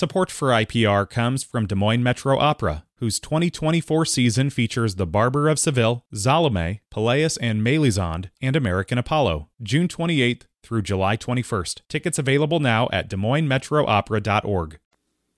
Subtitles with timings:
[0.00, 5.46] Support for IPR comes from Des Moines Metro Opera, whose 2024 season features The Barber
[5.46, 11.82] of Seville, Salome, Pelléas and Melisande, and American Apollo, June 28th through July 21st.
[11.90, 14.78] Tickets available now at Des DesMoinesMetroOpera.org.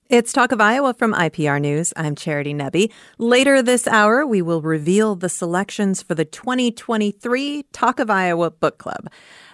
[0.09, 1.91] It's Talk of Iowa from IPR News.
[1.97, 2.91] I'm Charity Nebbe.
[3.17, 8.77] Later this hour, we will reveal the selections for the 2023 Talk of Iowa Book
[8.77, 9.09] Club.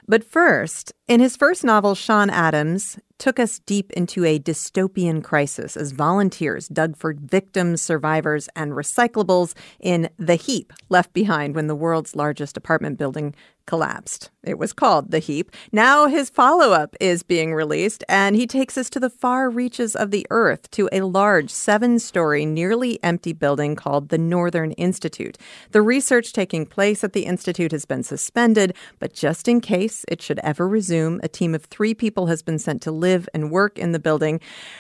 [0.10, 5.78] But first, in his first novel, Sean Adams took us deep into a dystopian crisis
[5.78, 11.76] as volunteers dug for victims, survivors, and recyclables in the heap left behind when the
[11.76, 13.36] world's largest apartment building
[13.70, 14.32] collapsed.
[14.42, 15.52] It was called The Heap.
[15.72, 19.96] Now his follow up is being released, and he takes us to the far reaches
[19.96, 25.38] of the earth to a large seven story, nearly empty building called the Northern Institute.
[25.70, 30.20] The research taking place at the Institute has been suspended, but just in case it
[30.20, 33.78] should ever resume, a team of three people has been sent to live and work
[33.78, 34.40] in the building,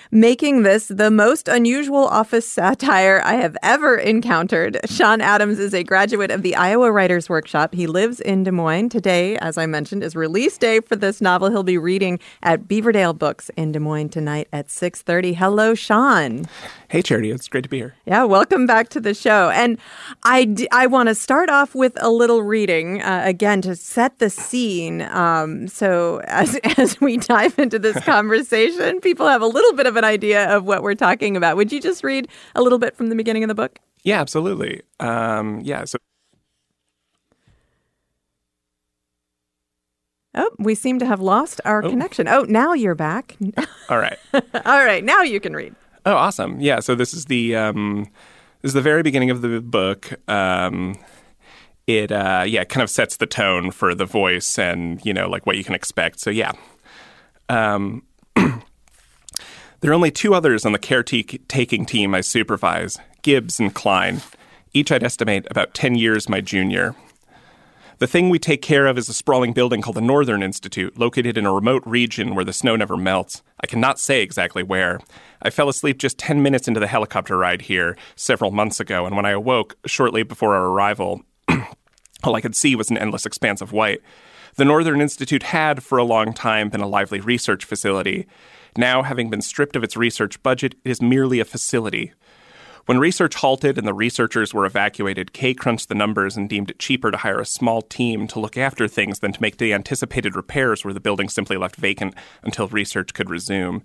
[0.09, 4.80] making this the most unusual office satire I have ever encountered.
[4.86, 7.75] Sean Adams is a graduate of the Iowa Writers Workshop.
[7.75, 11.49] He lives in Des Moines today, as I mentioned, is release day for this novel.
[11.49, 15.36] He'll be reading at Beaverdale Books in Des Moines tonight at 6:30.
[15.36, 16.45] Hello, Sean.
[16.88, 17.31] Hey, Charity.
[17.31, 17.95] It's great to be here.
[18.05, 19.49] Yeah, welcome back to the show.
[19.49, 19.77] And
[20.23, 24.19] I, d- I want to start off with a little reading uh, again to set
[24.19, 25.02] the scene.
[25.02, 29.97] Um, so as as we dive into this conversation, people have a little bit of
[29.97, 31.58] an idea of what we're talking about.
[31.58, 33.80] Would you just read a little bit from the beginning of the book?
[34.03, 34.81] Yeah, absolutely.
[34.99, 35.83] Um, yeah.
[35.86, 35.97] So
[40.40, 41.90] Oh, we seem to have lost our oh.
[41.90, 42.30] connection.
[42.30, 43.36] Oh, now you're back.
[43.90, 44.18] All right.
[44.34, 45.04] All right.
[45.04, 45.76] Now you can read.
[46.06, 46.62] Oh, awesome.
[46.62, 46.80] Yeah.
[46.80, 48.08] So this is the um,
[48.62, 50.14] this is the very beginning of the book.
[50.30, 50.98] Um,
[51.88, 55.45] it uh, yeah kind of sets the tone for the voice and you know like
[55.45, 56.22] what you can expect.
[56.22, 56.54] So yeah.
[57.50, 58.04] Um,
[58.36, 64.22] there are only two others on the caretaking team I supervise: Gibbs and Klein.
[64.73, 66.95] Each I'd estimate about ten years my junior.
[67.99, 71.37] The thing we take care of is a sprawling building called the Northern Institute, located
[71.37, 73.43] in a remote region where the snow never melts.
[73.60, 75.02] I cannot say exactly where.
[75.42, 79.17] I fell asleep just 10 minutes into the helicopter ride here several months ago, and
[79.17, 81.23] when I awoke shortly before our arrival,
[82.23, 83.99] all I could see was an endless expanse of white.
[84.55, 88.27] The Northern Institute had, for a long time, been a lively research facility.
[88.77, 92.14] Now, having been stripped of its research budget, it is merely a facility.
[92.89, 96.80] When research halted and the researchers were evacuated, Kay crunched the numbers and deemed it
[96.80, 100.36] cheaper to hire a small team to look after things than to make the anticipated
[100.36, 103.83] repairs where the building simply left vacant until research could resume.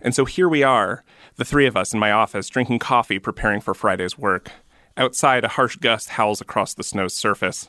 [0.00, 3.60] And so here we are, the three of us in my office, drinking coffee, preparing
[3.60, 4.50] for Friday's work.
[4.96, 7.68] Outside, a harsh gust howls across the snow's surface.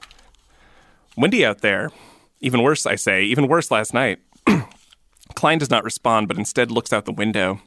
[1.17, 1.91] Windy out there.
[2.39, 4.19] Even worse, I say, even worse last night.
[5.35, 7.59] Klein does not respond, but instead looks out the window.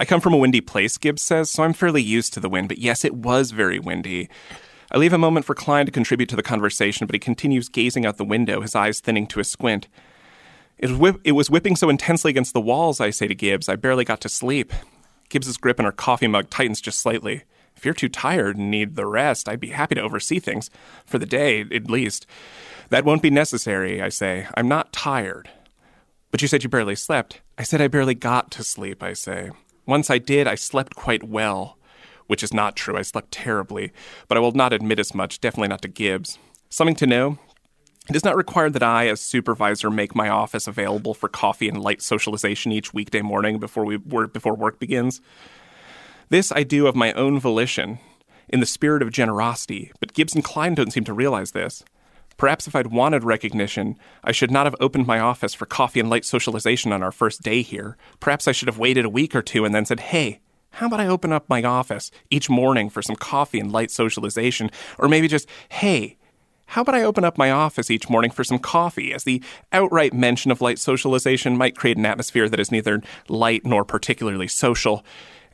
[0.00, 2.68] I come from a windy place, Gibbs says, so I'm fairly used to the wind,
[2.68, 4.28] but yes, it was very windy.
[4.92, 8.06] I leave a moment for Klein to contribute to the conversation, but he continues gazing
[8.06, 9.88] out the window, his eyes thinning to a squint.
[10.78, 13.68] It was, whip- it was whipping so intensely against the walls, I say to Gibbs,
[13.68, 14.72] I barely got to sleep.
[15.28, 17.42] Gibbs's grip on her coffee mug tightens just slightly.
[17.76, 20.70] If you're too tired and need the rest, I'd be happy to oversee things,
[21.04, 22.24] for the day, at least.
[22.90, 24.46] That won't be necessary, I say.
[24.54, 25.50] I'm not tired.
[26.30, 27.40] But you said you barely slept.
[27.58, 29.50] I said I barely got to sleep, I say.
[29.88, 31.78] Once I did, I slept quite well,
[32.26, 32.98] which is not true.
[32.98, 33.90] I slept terribly,
[34.28, 36.38] but I will not admit as much, definitely not to Gibbs.
[36.68, 37.38] Something to know
[38.10, 41.80] it is not required that I, as supervisor, make my office available for coffee and
[41.80, 45.22] light socialization each weekday morning before, we before work begins.
[46.28, 47.98] This I do of my own volition,
[48.48, 51.84] in the spirit of generosity, but Gibbs and Klein don't seem to realize this.
[52.38, 56.08] Perhaps if I'd wanted recognition, I should not have opened my office for coffee and
[56.08, 57.98] light socialization on our first day here.
[58.20, 60.40] Perhaps I should have waited a week or two and then said, hey,
[60.70, 64.70] how about I open up my office each morning for some coffee and light socialization?
[64.98, 66.16] Or maybe just, hey,
[66.66, 70.12] how about I open up my office each morning for some coffee, as the outright
[70.12, 75.04] mention of light socialization might create an atmosphere that is neither light nor particularly social.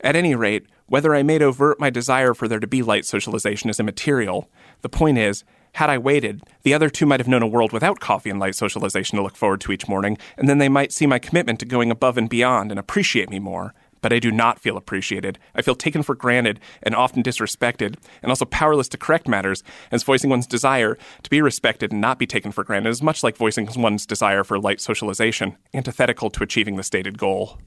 [0.01, 3.71] At any rate, whether I made overt my desire for there to be light socialization
[3.71, 4.51] is immaterial.
[4.81, 5.43] The point is,
[5.75, 8.55] had I waited, the other two might have known a world without coffee and light
[8.55, 11.65] socialization to look forward to each morning, and then they might see my commitment to
[11.65, 13.73] going above and beyond and appreciate me more.
[13.99, 15.37] But I do not feel appreciated.
[15.53, 20.03] I feel taken for granted and often disrespected, and also powerless to correct matters, as
[20.03, 23.35] voicing one's desire to be respected and not be taken for granted is much like
[23.35, 27.59] voicing one's desire for light socialization, antithetical to achieving the stated goal.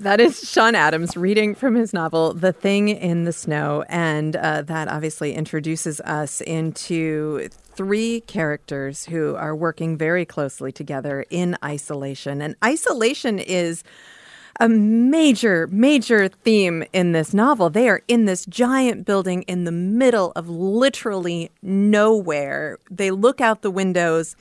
[0.00, 3.84] That is Sean Adams reading from his novel, The Thing in the Snow.
[3.88, 11.24] And uh, that obviously introduces us into three characters who are working very closely together
[11.30, 12.40] in isolation.
[12.40, 13.82] And isolation is
[14.60, 17.68] a major, major theme in this novel.
[17.68, 22.78] They are in this giant building in the middle of literally nowhere.
[22.88, 24.36] They look out the windows.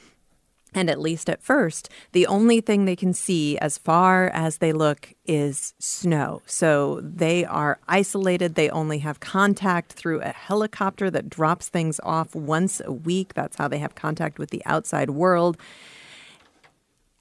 [0.73, 4.73] And at least at first, the only thing they can see as far as they
[4.73, 6.41] look is snow.
[6.45, 8.55] So they are isolated.
[8.55, 13.33] They only have contact through a helicopter that drops things off once a week.
[13.33, 15.57] That's how they have contact with the outside world.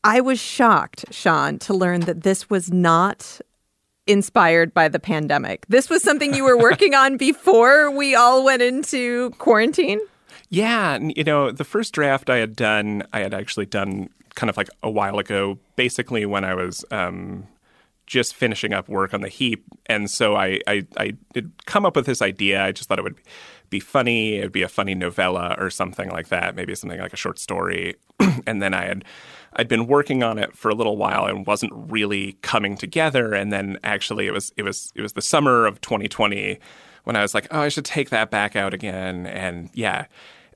[0.02, 3.40] I was shocked, Sean, to learn that this was not
[4.06, 5.66] inspired by the pandemic.
[5.69, 10.00] This was something you were working on before we all went into quarantine?
[10.48, 14.56] Yeah, you know, the first draft I had done, I had actually done kind of
[14.56, 17.46] like a while ago, basically when I was um,
[18.06, 21.96] just finishing up work on the heap, and so I, I I did come up
[21.96, 22.62] with this idea.
[22.64, 23.20] I just thought it would
[23.70, 24.37] be funny.
[24.37, 27.38] It would be a funny novella or something like that, maybe something like a short
[27.38, 27.96] story.
[28.46, 29.04] and then I had
[29.54, 33.34] I'd been working on it for a little while and wasn't really coming together.
[33.34, 36.58] And then actually, it was it was it was the summer of 2020
[37.04, 39.26] when I was like, oh, I should take that back out again.
[39.26, 40.06] And yeah,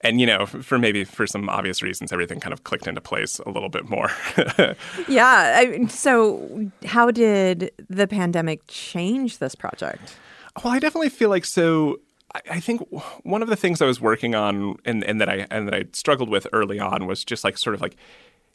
[0.03, 3.39] and you know for maybe for some obvious reasons everything kind of clicked into place
[3.41, 4.11] a little bit more.
[5.09, 10.17] Yeah I, so how did the pandemic change this project?
[10.63, 12.01] Well i definitely feel like so
[12.49, 12.87] I, think
[13.25, 15.85] one of the things i was working on and, and that i and that i
[15.93, 17.97] struggled with early on was just like sort of like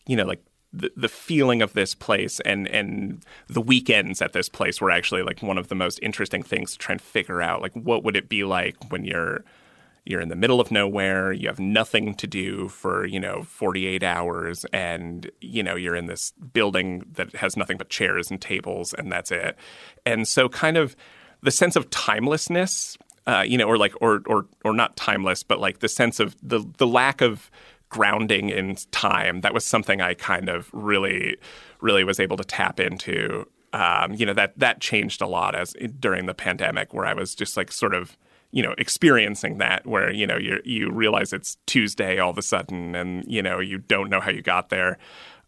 [0.06, 0.42] you know like
[0.76, 5.24] the, the feeling of this place and and the weekends at this place were actually
[5.24, 7.62] like one of the most interesting things to try and figure out.
[7.62, 9.44] Like what would it be like when you're
[10.06, 14.04] you're in the middle of nowhere you have nothing to do for you know 48
[14.04, 18.94] hours and you know you're in this building that has nothing but chairs and tables
[18.94, 19.58] and that's it.
[20.06, 20.96] And so kind of
[21.42, 22.98] the sense of timelessness
[23.28, 26.36] uh, you know or like or or or not timeless but like the sense of
[26.42, 27.50] the the lack of
[27.90, 31.38] grounding in time that was something i kind of really
[31.82, 33.48] really was able to tap into.
[33.72, 37.36] Um, you know that that changed a lot as during the pandemic where i was
[37.36, 38.16] just like sort of
[38.56, 42.42] you know experiencing that where you know you you realize it's Tuesday all of a
[42.42, 44.98] sudden and you know you don't know how you got there.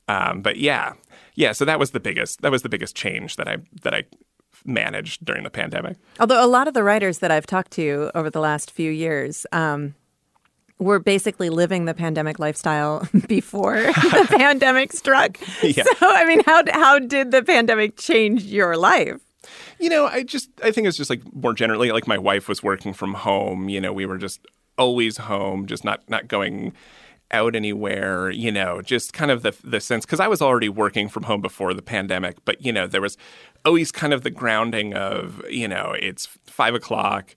[0.09, 0.94] Um, but yeah,
[1.36, 1.54] yeah.
[1.54, 4.04] So that was the biggest that was the biggest change that I that I
[4.65, 5.95] managed during the pandemic.
[6.19, 9.48] Although a lot of the writers that I've talked to over the last few years.
[9.51, 9.95] Um,
[10.80, 15.39] were basically living the pandemic lifestyle before the pandemic struck.
[15.63, 15.83] Yeah.
[15.83, 19.19] So, I mean, how how did the pandemic change your life?
[19.79, 22.63] You know, I just I think it's just like more generally like my wife was
[22.63, 24.39] working from home, you know, we were just
[24.77, 26.74] always home, just not not going
[27.31, 31.09] out anywhere, you know, just kind of the the sense because I was already working
[31.09, 33.18] from home before the pandemic, but you know, there was
[33.65, 37.35] always kind of the grounding of, you know, it's five o'clock.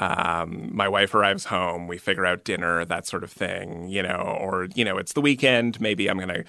[0.00, 4.36] Um, my wife arrives home, we figure out dinner, that sort of thing, you know,
[4.40, 6.44] or you know, it's the weekend, maybe I'm gonna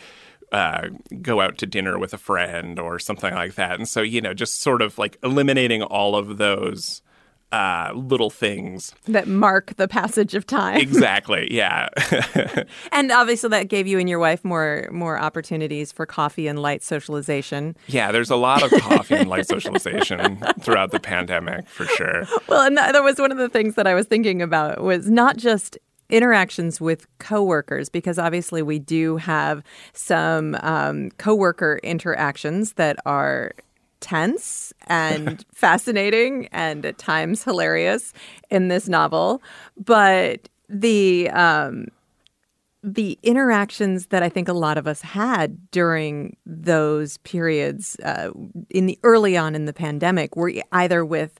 [0.51, 0.89] uh,
[1.21, 3.77] go out to dinner with a friend or something like that.
[3.77, 7.01] And so, you know, just sort of like eliminating all of those
[7.51, 10.77] uh, little things that mark the passage of time.
[10.81, 11.47] exactly.
[11.51, 11.89] Yeah.
[12.91, 16.83] and obviously, that gave you and your wife more more opportunities for coffee and light
[16.83, 17.75] socialization.
[17.87, 22.25] Yeah, there's a lot of coffee and light socialization throughout the pandemic, for sure.
[22.47, 25.37] Well, and that was one of the things that I was thinking about was not
[25.37, 25.77] just
[26.09, 29.63] interactions with coworkers because obviously we do have
[29.93, 33.53] some um, coworker interactions that are
[33.99, 38.13] tense and fascinating and at times hilarious
[38.49, 39.41] in this novel.
[39.77, 41.87] But the um,
[42.81, 48.29] the interactions that I think a lot of us had during those periods uh,
[48.69, 51.39] in the early on in the pandemic were either with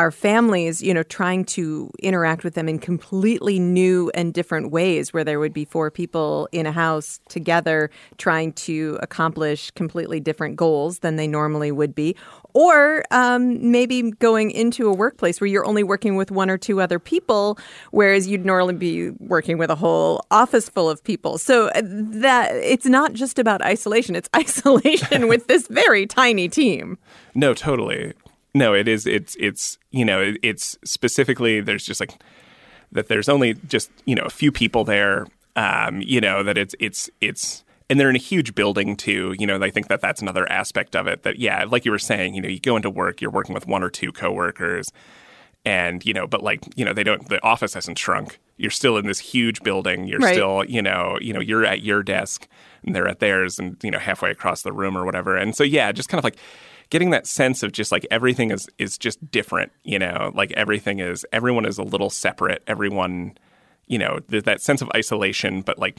[0.00, 5.12] our families, you know, trying to interact with them in completely new and different ways,
[5.12, 10.56] where there would be four people in a house together trying to accomplish completely different
[10.56, 12.16] goals than they normally would be.
[12.54, 16.80] Or um, maybe going into a workplace where you're only working with one or two
[16.80, 17.58] other people,
[17.90, 21.36] whereas you'd normally be working with a whole office full of people.
[21.36, 26.96] So uh, that it's not just about isolation, it's isolation with this very tiny team.
[27.34, 28.14] No, totally.
[28.54, 29.06] No, it is.
[29.06, 32.20] It's it's you know it's specifically there's just like
[32.92, 33.08] that.
[33.08, 35.26] There's only just you know a few people there.
[35.56, 39.34] Um, you know that it's it's it's and they're in a huge building too.
[39.38, 41.24] You know, I think that that's another aspect of it.
[41.24, 43.66] That yeah, like you were saying, you know, you go into work, you're working with
[43.66, 44.88] one or two coworkers,
[45.64, 47.28] and you know, but like you know, they don't.
[47.28, 48.38] The office hasn't shrunk.
[48.56, 50.06] You're still in this huge building.
[50.06, 50.34] You're right.
[50.34, 52.46] still you know you know you're at your desk
[52.84, 55.36] and they're at theirs, and you know halfway across the room or whatever.
[55.36, 56.36] And so yeah, just kind of like
[56.90, 60.98] getting that sense of just like everything is is just different, you know, like everything
[60.98, 62.62] is everyone is a little separate.
[62.66, 63.38] Everyone,
[63.86, 65.98] you know, that sense of isolation, but like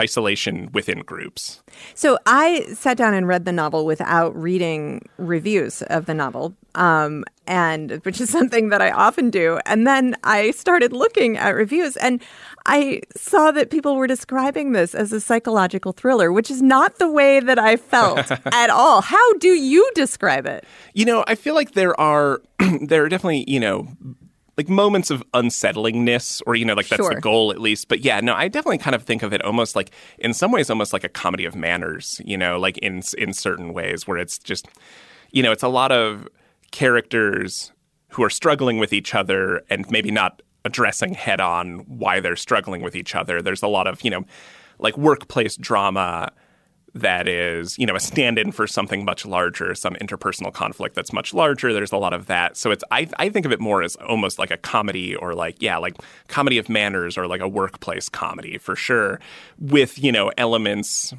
[0.00, 1.62] isolation within groups.
[1.94, 7.24] So I sat down and read the novel without reading reviews of the novel, um,
[7.46, 9.58] and which is something that I often do.
[9.66, 12.22] And then I started looking at reviews, and
[12.66, 17.10] I saw that people were describing this as a psychological thriller, which is not the
[17.10, 19.00] way that I felt at all.
[19.00, 20.64] How do you describe it?
[20.92, 22.40] You know, I feel like there are
[22.80, 23.88] there are definitely you know
[24.56, 27.14] like moments of unsettlingness or you know like that's Sure.
[27.14, 29.74] the goal at least but yeah no i definitely kind of think of it almost
[29.76, 33.32] like in some ways almost like a comedy of manners you know like in in
[33.32, 34.66] certain ways where it's just
[35.32, 36.28] you know it's a lot of
[36.70, 37.72] characters
[38.10, 42.82] who are struggling with each other and maybe not addressing head on why they're struggling
[42.82, 44.24] with each other there's a lot of you know
[44.78, 46.30] like workplace drama
[46.94, 51.34] that is, you know, a stand-in for something much larger, some interpersonal conflict that's much
[51.34, 51.72] larger.
[51.72, 52.56] There's a lot of that.
[52.56, 55.60] So it's I I think of it more as almost like a comedy or like
[55.60, 55.96] yeah, like
[56.28, 59.20] comedy of manners or like a workplace comedy for sure
[59.58, 61.12] with, you know, elements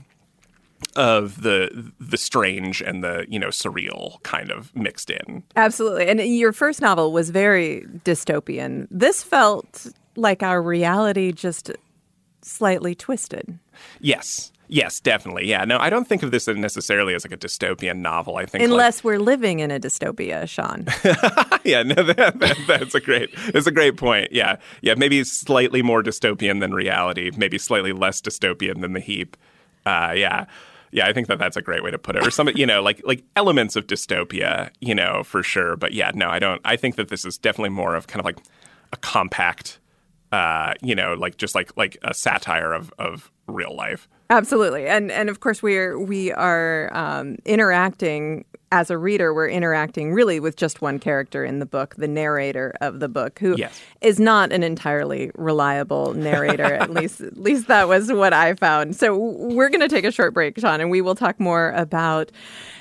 [0.95, 5.43] of the the strange and the, you know, surreal kind of mixed in.
[5.57, 6.07] Absolutely.
[6.07, 8.87] And your first novel was very dystopian.
[8.89, 11.69] This felt like our reality just
[12.41, 13.59] slightly twisted.
[13.99, 14.53] Yes.
[14.67, 15.47] Yes, definitely.
[15.47, 15.65] Yeah.
[15.65, 18.37] No, I don't think of this necessarily as like a dystopian novel.
[18.37, 20.85] I think like- Unless we're living in a dystopia, Sean.
[21.63, 24.31] yeah, no, that, that, that's a great, that's a great point.
[24.31, 29.37] Yeah, yeah, maybe slightly more dystopian than reality, maybe slightly less dystopian than the heap.
[29.85, 30.45] Uh, yeah,
[30.91, 32.25] yeah, I think that that's a great way to put it.
[32.25, 35.75] Or some, you know, like like elements of dystopia, you know, for sure.
[35.75, 36.61] But yeah, no, I don't.
[36.65, 38.39] I think that this is definitely more of kind of like
[38.93, 39.79] a compact,
[40.31, 44.07] uh, you know, like just like like a satire of of real life.
[44.29, 49.33] Absolutely, and and of course we're we are um, interacting as a reader.
[49.33, 53.37] We're interacting really with just one character in the book, the narrator of the book,
[53.39, 53.59] who is
[54.01, 54.19] Yes.
[54.19, 56.63] not an entirely reliable narrator.
[56.63, 58.95] at least at least that was what I found.
[58.95, 62.31] So we're going to take a short break, Sean, and we will talk more about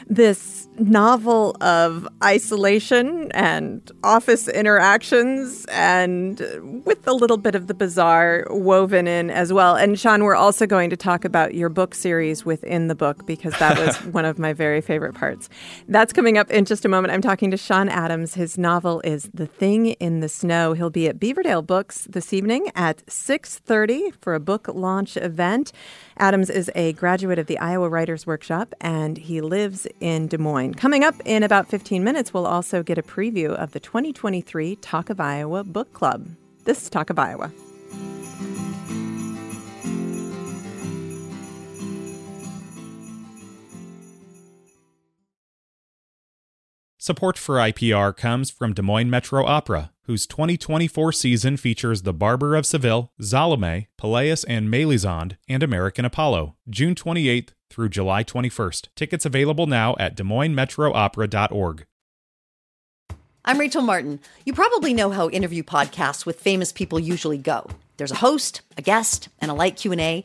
[0.07, 6.43] this novel of isolation and office interactions and
[6.85, 9.77] with a little bit of the bizarre woven in as well.
[9.77, 13.53] And Sean, we're also going to talk about your book series within the book because
[13.59, 15.49] that was one of my very favorite parts.
[15.89, 17.13] That's coming up in just a moment.
[17.13, 18.35] I'm talking to Sean Adams.
[18.35, 20.73] His novel is The Thing in the Snow.
[20.73, 25.73] He'll be at Beaverdale Books this evening at 6:30 for a book launch event.
[26.19, 30.75] Adams is a graduate of the Iowa Writers Workshop and he lives in Des Moines.
[30.75, 35.11] Coming up in about 15 minutes, we'll also get a preview of the 2023 Talk
[35.11, 36.29] of Iowa Book Club.
[36.65, 37.53] This is Talk of Iowa.
[47.05, 52.57] Support for IPR comes from Des Moines Metro Opera, whose 2024 season features The Barber
[52.57, 58.89] of Seville, Salome, Pelléas and Melisande, and American Apollo, June 28th through July 21st.
[58.97, 61.85] Tickets available now at Des Moines Opera.org.
[63.45, 64.19] I'm Rachel Martin.
[64.47, 67.69] You probably know how interview podcasts with famous people usually go.
[67.99, 70.25] There's a host, a guest, and a light Q&A.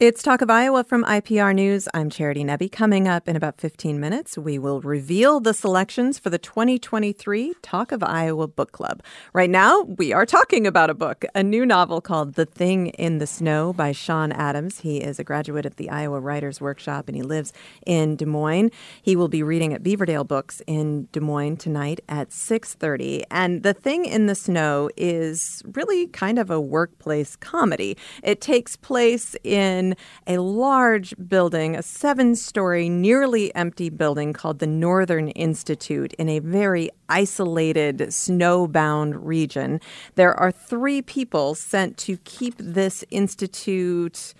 [0.00, 1.88] It's Talk of Iowa from IPR News.
[1.92, 2.70] I'm Charity Nebbe.
[2.70, 7.90] Coming up in about 15 minutes, we will reveal the selections for the 2023 Talk
[7.90, 9.02] of Iowa Book Club.
[9.32, 13.18] Right now, we are talking about a book, a new novel called The Thing in
[13.18, 14.78] the Snow by Sean Adams.
[14.78, 17.52] He is a graduate of the Iowa Writers Workshop and he lives
[17.84, 18.70] in Des Moines.
[19.02, 23.24] He will be reading at Beaverdale Books in Des Moines tonight at 6:30.
[23.32, 27.96] And The Thing in the Snow is really kind of a workplace comedy.
[28.22, 29.87] It takes place in
[30.26, 36.38] a large building, a seven story, nearly empty building called the Northern Institute in a
[36.38, 39.80] very isolated, snowbound region.
[40.14, 44.34] There are three people sent to keep this institute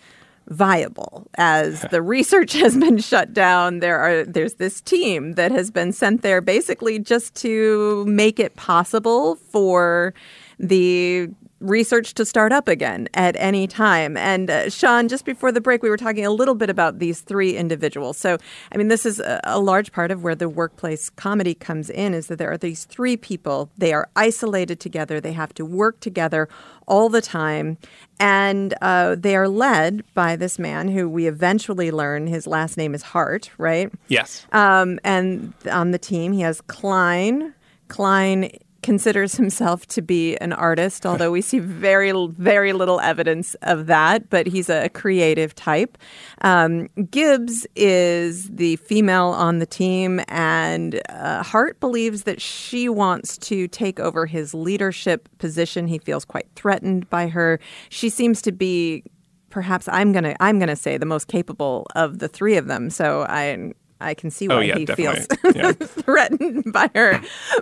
[0.48, 5.70] viable as the research has been shut down there are there's this team that has
[5.70, 10.14] been sent there basically just to make it possible for
[10.58, 11.28] the
[11.60, 14.16] research to start up again at any time.
[14.16, 17.20] And uh, Sean, just before the break, we were talking a little bit about these
[17.20, 18.16] three individuals.
[18.16, 18.38] So,
[18.72, 22.14] I mean, this is a, a large part of where the workplace comedy comes in
[22.14, 23.70] is that there are these three people.
[23.76, 25.20] They are isolated together.
[25.20, 26.48] They have to work together
[26.86, 27.76] all the time.
[28.20, 32.94] And uh, they are led by this man who we eventually learn his last name
[32.94, 33.92] is Hart, right?
[34.08, 34.46] Yes.
[34.52, 37.54] Um, and on the team, he has Klein.
[37.88, 38.50] Klein
[38.82, 44.30] considers himself to be an artist, although we see very, very little evidence of that,
[44.30, 45.98] but he's a creative type.
[46.42, 53.36] Um, Gibbs is the female on the team, and uh, Hart believes that she wants
[53.38, 55.88] to take over his leadership position.
[55.88, 57.58] He feels quite threatened by her.
[57.88, 59.02] She seems to be
[59.50, 62.90] perhaps I'm gonna I'm gonna say the most capable of the three of them.
[62.90, 65.26] So I I can see Oh, why yeah, he definitely.
[65.42, 65.72] feels Yeah.
[65.72, 67.20] threatened by her.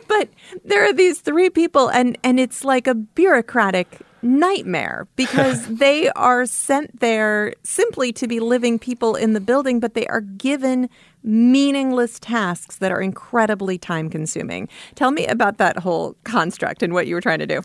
[0.08, 0.28] But
[0.64, 6.44] there are these three people, and and it's like a bureaucratic nightmare because they are
[6.46, 10.88] sent there simply to be living people in the building, but they are given
[11.22, 14.68] meaningless tasks that are incredibly time consuming.
[14.94, 17.62] Tell me about that whole construct and what you were trying to do.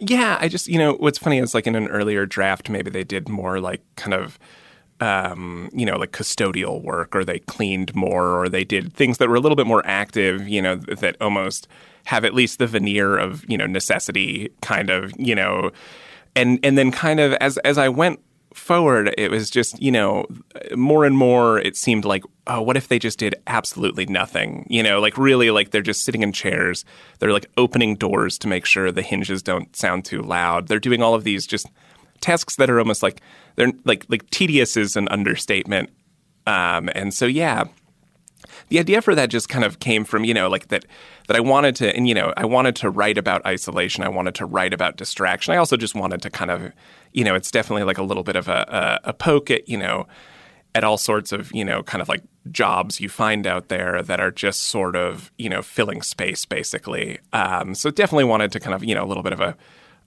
[0.00, 3.04] Yeah, I just you know what's funny is like in an earlier draft maybe they
[3.04, 4.38] did more like kind of
[5.00, 9.28] um, you know like custodial work or they cleaned more or they did things that
[9.28, 11.68] were a little bit more active you know th- that almost
[12.06, 15.70] have at least the veneer of you know necessity kind of you know.
[16.34, 18.20] And and then kind of as as I went
[18.54, 20.24] forward it was just you know
[20.74, 24.66] more and more it seemed like oh what if they just did absolutely nothing?
[24.70, 26.84] You know like really like they're just sitting in chairs.
[27.18, 30.68] They're like opening doors to make sure the hinges don't sound too loud.
[30.68, 31.66] They're doing all of these just
[32.20, 33.20] tasks that are almost like
[33.56, 35.90] they're like like tedious is an understatement.
[36.46, 37.64] Um and so yeah
[38.68, 40.84] the idea for that just kind of came from you know like that
[41.28, 44.04] that I wanted to and you know I wanted to write about isolation.
[44.04, 45.54] I wanted to write about distraction.
[45.54, 46.72] I also just wanted to kind of
[47.12, 49.76] you know it's definitely like a little bit of a, a, a poke at you
[49.76, 50.06] know
[50.74, 54.20] at all sorts of you know kind of like jobs you find out there that
[54.20, 57.18] are just sort of you know filling space basically.
[57.32, 59.56] Um, so definitely wanted to kind of you know a little bit of a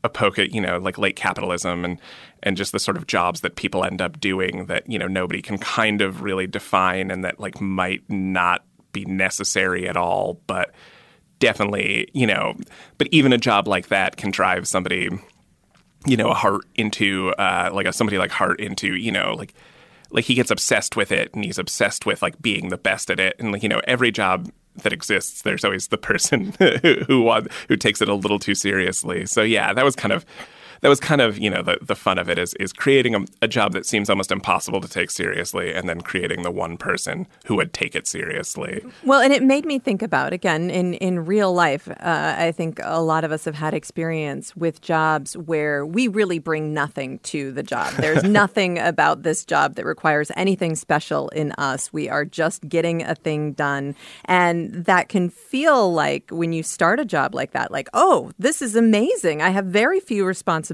[0.04, 2.00] a poke at you know like late capitalism and
[2.44, 5.42] and just the sort of jobs that people end up doing that you know nobody
[5.42, 8.64] can kind of really define and that like might not
[8.94, 10.72] be necessary at all but
[11.40, 12.56] definitely you know
[12.98, 15.10] but even a job like that can drive somebody
[16.06, 19.54] you know a Hart into uh like a somebody like Hart into you know like
[20.12, 23.20] like he gets obsessed with it and he's obsessed with like being the best at
[23.20, 23.36] it.
[23.40, 24.50] And like you know every job
[24.84, 25.42] that exists.
[25.42, 29.26] There's always the person who who, who takes it a little too seriously.
[29.26, 30.26] So yeah that was kind of
[30.82, 33.26] that was kind of you know the, the fun of it is is creating a,
[33.42, 37.28] a job that seems almost impossible to take seriously and then creating the one person
[37.46, 41.26] who would take it seriously Well, and it made me think about again in in
[41.26, 41.88] real life.
[41.88, 46.40] Uh, I think a lot of us have had experience with jobs where we really
[46.40, 47.94] bring nothing to the job.
[47.94, 51.92] There's nothing about this job that requires anything special in us.
[51.94, 57.00] We are just getting a thing done, and that can feel like when you start
[57.00, 59.42] a job like that, like oh, this is amazing.
[59.42, 60.69] I have very few responsibilities,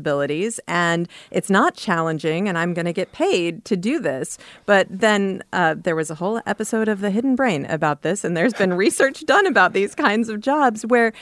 [0.68, 4.38] and it's not challenging, and I'm going to get paid to do this.
[4.66, 8.36] But then uh, there was a whole episode of The Hidden Brain about this, and
[8.36, 11.14] there's been research done about these kinds of jobs where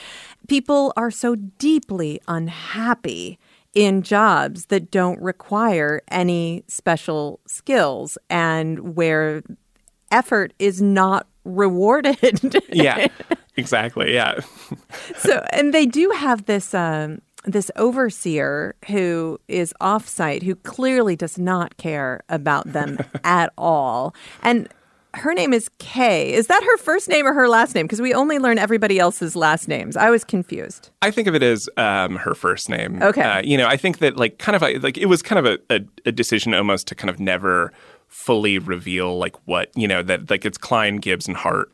[0.48, 3.38] people are so deeply unhappy
[3.74, 9.42] in jobs that don't require any special skills and where
[10.10, 12.56] effort is not rewarded.
[12.70, 13.06] yeah
[13.56, 14.40] exactly yeah
[15.18, 21.38] so and they do have this um this overseer who is offsite who clearly does
[21.38, 24.68] not care about them at all and
[25.14, 26.32] her name is Kay.
[26.32, 27.86] Is that her first name or her last name?
[27.86, 29.96] Because we only learn everybody else's last names.
[29.96, 30.90] I was confused.
[31.02, 33.02] I think of it as um, her first name.
[33.02, 33.22] Okay.
[33.22, 35.74] Uh, you know, I think that like kind of like it was kind of a,
[35.74, 37.72] a, a decision almost to kind of never
[38.08, 41.70] fully reveal like what you know that like it's Klein, Gibbs, and Hart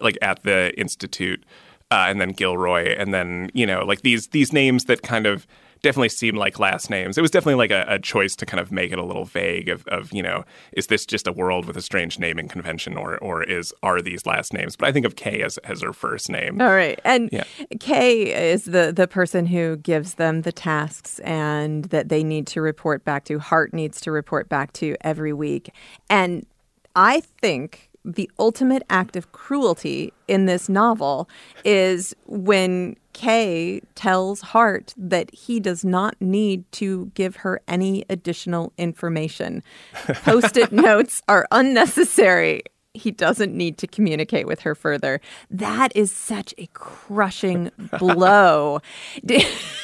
[0.00, 1.44] like at the institute,
[1.90, 5.46] uh, and then Gilroy, and then you know like these these names that kind of
[5.82, 7.16] definitely seem like last names.
[7.16, 9.68] It was definitely like a, a choice to kind of make it a little vague
[9.68, 13.18] of, of you know is this just a world with a strange naming convention or
[13.18, 14.76] or is are these last names?
[14.76, 16.60] But I think of Kay as as her first name.
[16.60, 17.00] All right.
[17.04, 17.44] And Yeah.
[17.80, 22.60] Kay is the, the person who gives them the tasks and that they need to
[22.60, 23.38] report back to.
[23.38, 25.72] Hart needs to report back to every week.
[26.08, 26.46] And
[26.94, 31.28] I think the ultimate act of cruelty in this novel
[31.64, 38.72] is when Kay tells Hart that he does not need to give her any additional
[38.78, 39.62] information.
[39.92, 42.62] Post it notes are unnecessary.
[42.94, 45.20] He doesn't need to communicate with her further.
[45.50, 48.80] That is such a crushing blow.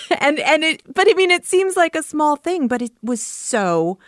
[0.20, 3.22] and and it but I mean it seems like a small thing, but it was
[3.22, 3.98] so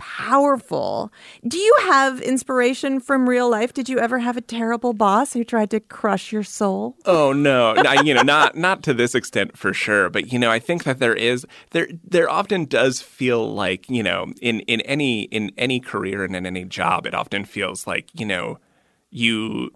[0.00, 1.12] powerful.
[1.46, 3.74] Do you have inspiration from real life?
[3.74, 6.96] Did you ever have a terrible boss who tried to crush your soul?
[7.04, 10.50] Oh no, No, you know, not not to this extent for sure, but you know,
[10.50, 14.80] I think that there is there there often does feel like you know in in
[14.82, 18.58] any in any career and in any job, it often feels like you know
[19.10, 19.70] you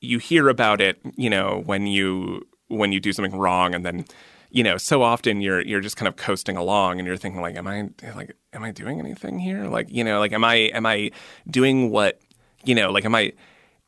[0.00, 4.04] you hear about it, you know, when you when you do something wrong and then
[4.50, 7.56] you know so often you're you're just kind of coasting along and you're thinking like
[7.56, 10.86] am i like am i doing anything here like you know like am i am
[10.86, 11.10] i
[11.48, 12.20] doing what
[12.64, 13.32] you know like am i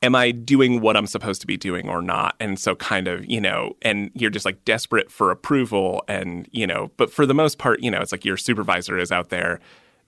[0.02, 2.34] am I doing what I'm supposed to be doing or not?
[2.40, 6.66] And so kind of, you know, and you're just like desperate for approval and, you
[6.66, 9.60] know, but for the most part, you know, it's like your supervisor is out there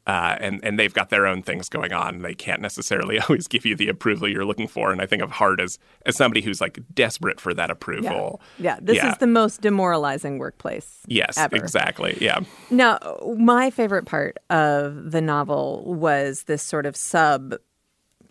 [0.07, 2.21] uh, and and they've got their own things going on.
[2.23, 4.93] They can't necessarily always give you the approval you're looking for.
[4.93, 8.41] And I think of Hart as as somebody who's like desperate for that approval.
[8.59, 8.79] Yeah, yeah.
[8.83, 9.13] this Yeah.
[9.13, 11.01] is the most demoralizing workplace.
[11.07, 11.57] Yes, ever.
[11.57, 12.19] exactly.
[12.21, 12.41] Yeah.
[12.71, 12.99] Now,
[13.39, 17.55] my favorite part of the novel was this sort of sub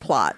[0.04, 0.36] plot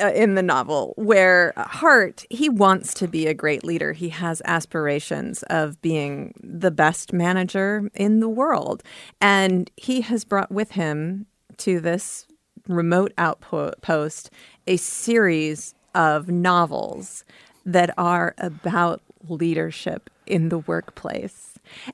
[0.00, 3.92] uh, in the novel where Hart he wants to be a great leader.
[3.92, 8.82] He has aspirations of being the best manager in the world
[9.20, 11.26] and he has brought with him
[11.58, 12.26] to this
[12.66, 14.30] remote outpost
[14.66, 17.24] a series of novels
[17.64, 21.45] that are about leadership in the workplace.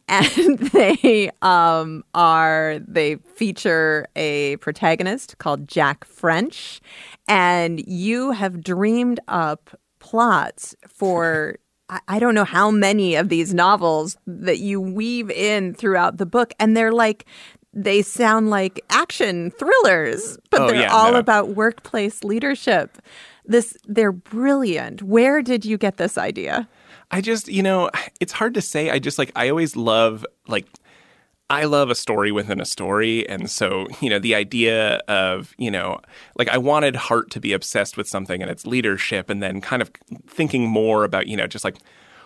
[0.09, 6.81] And they um, are, they feature a protagonist called Jack French.
[7.29, 11.57] And you have dreamed up plots for.
[12.09, 16.55] I- don't know how many of these novels that you weave in throughout the book,
[16.59, 17.27] and they're like,
[17.75, 21.19] they sound like action thrillers, but Oh, they're yeah, all no.
[21.19, 22.97] about workplace leadership.
[23.45, 25.03] This they're brilliant.
[25.03, 26.67] Where did you get this idea?
[27.13, 28.91] I just, you know, it's hard to say.
[28.91, 30.67] I just like I always love like
[31.51, 35.71] I love a story within a story, and so you know the idea of you
[35.71, 36.01] know
[36.39, 39.83] like I wanted Hart to be obsessed with something and its leadership, and then kind
[39.83, 39.91] of
[40.27, 41.77] thinking more about you know just like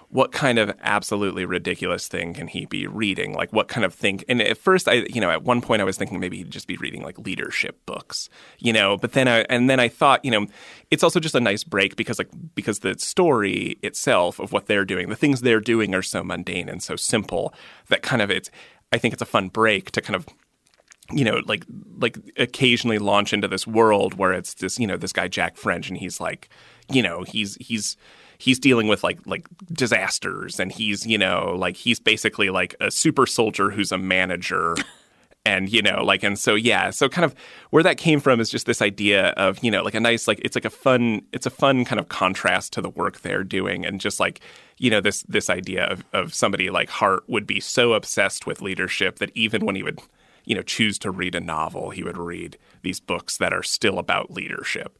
[0.08, 3.32] what kind of absolutely ridiculous thing can he be reading?
[3.32, 4.22] Like what kind of thing?
[4.28, 6.66] And at first, I you know at one point I was thinking maybe he'd just
[6.66, 8.96] be reading like leadership books, you know.
[8.96, 10.46] But then I and then I thought you know
[10.90, 14.84] it's also just a nice break because like because the story itself of what they're
[14.84, 17.54] doing, the things they're doing are so mundane and so simple
[17.88, 18.50] that kind of it's.
[18.92, 20.26] I think it's a fun break to kind of
[21.12, 21.64] you know, like
[21.98, 25.88] like occasionally launch into this world where it's this, you know, this guy Jack French,
[25.88, 26.48] and he's like,
[26.90, 27.96] you know, he's he's
[28.38, 32.90] he's dealing with like like disasters, and he's you know like he's basically like a
[32.90, 34.74] super soldier who's a manager.
[35.46, 37.32] And you know, like, and so yeah, so kind of
[37.70, 40.40] where that came from is just this idea of you know, like a nice, like
[40.44, 43.86] it's like a fun, it's a fun kind of contrast to the work they're doing,
[43.86, 44.40] and just like
[44.78, 48.60] you know, this this idea of of somebody like Hart would be so obsessed with
[48.60, 50.00] leadership that even when he would
[50.46, 53.98] you know, choose to read a novel, he would read these books that are still
[53.98, 54.98] about leadership.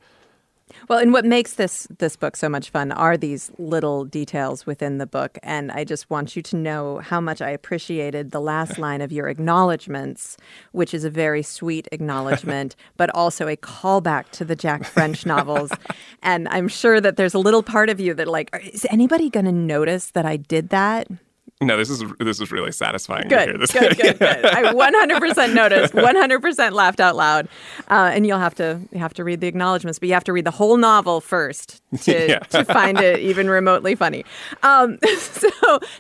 [0.89, 4.99] Well, and what makes this this book so much fun are these little details within
[4.99, 8.79] the book, and I just want you to know how much I appreciated the last
[8.87, 10.37] line of your acknowledgments,
[10.73, 15.71] which is a very sweet acknowledgement, but also a callback to the Jack French novels.
[16.23, 19.47] and I'm sure that there's a little part of you that like, is anybody going
[19.47, 21.09] to notice that I did that?
[21.63, 23.73] No, this is this is really satisfying to hear Good, this.
[23.73, 24.45] good, good, good.
[24.45, 27.49] I 100% noticed, 100% laughed out loud,
[27.91, 30.35] uh, and you'll have to you have to read the acknowledgments, but you have to
[30.35, 32.39] read the whole novel first to, Yeah.
[32.41, 34.25] to find it even remotely funny.
[34.63, 35.49] Um, so,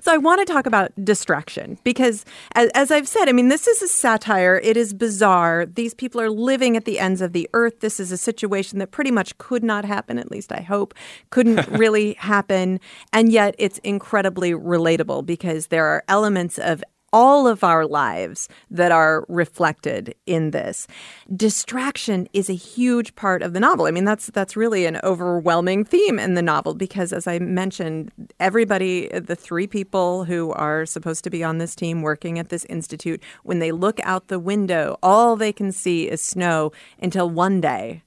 [0.01, 3.67] so I want to talk about distraction because, as, as I've said, I mean, this
[3.67, 4.61] is a satire.
[4.63, 5.67] It is bizarre.
[5.67, 7.81] These people are living at the ends of the earth.
[7.81, 10.19] This is a situation that pretty much could not happen.
[10.19, 10.95] At least I hope
[11.31, 12.81] couldn't really happen,
[13.13, 18.93] and yet it's incredibly relatable because there are elements of all of our lives that
[18.93, 20.87] are reflected in this.
[21.35, 23.87] Distraction is a huge part of the novel.
[23.87, 28.11] I mean, that's that's really an overwhelming theme in the novel because as I mentioned,
[28.41, 32.65] everybody the three people who are supposed to be on this team working at this
[32.67, 37.61] institute, when they look out the window, all they can see is snow until one
[37.61, 38.03] day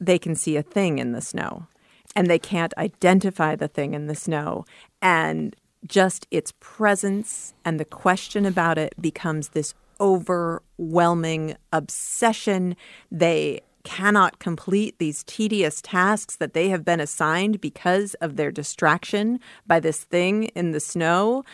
[0.00, 1.66] they can see a thing in the snow
[2.14, 4.64] and they can't identify the thing in the snow.
[5.02, 5.54] And
[5.86, 12.76] just its presence and the question about it becomes this overwhelming obsession.
[13.10, 19.38] They cannot complete these tedious tasks that they have been assigned because of their distraction
[19.66, 21.44] by this thing in the snow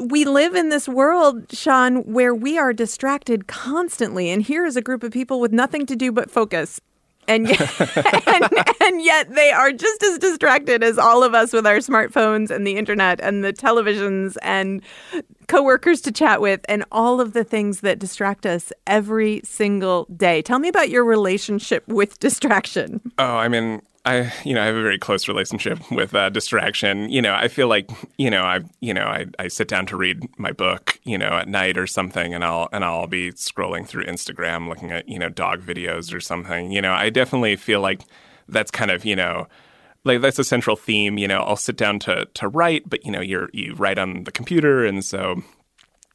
[0.00, 4.30] we live in this world, Sean, where we are distracted constantly.
[4.30, 6.80] And here is a group of people with nothing to do but focus.
[7.28, 7.80] And yet,
[8.26, 8.48] and,
[8.82, 12.66] and yet they are just as distracted as all of us with our smartphones and
[12.66, 14.82] the internet and the televisions and
[15.48, 20.42] coworkers to chat with and all of the things that distract us every single day.
[20.42, 23.00] Tell me about your relationship with distraction.
[23.18, 27.10] Oh, I mean, I you know I have a very close relationship with uh, distraction.
[27.10, 29.96] You know, I feel like you know I you know I, I sit down to
[29.96, 33.86] read my book you know at night or something, and I'll and I'll be scrolling
[33.86, 36.70] through Instagram looking at you know dog videos or something.
[36.70, 38.02] You know, I definitely feel like
[38.48, 39.48] that's kind of you know
[40.04, 41.18] like that's a central theme.
[41.18, 44.22] You know, I'll sit down to to write, but you know, you're you write on
[44.22, 45.42] the computer, and so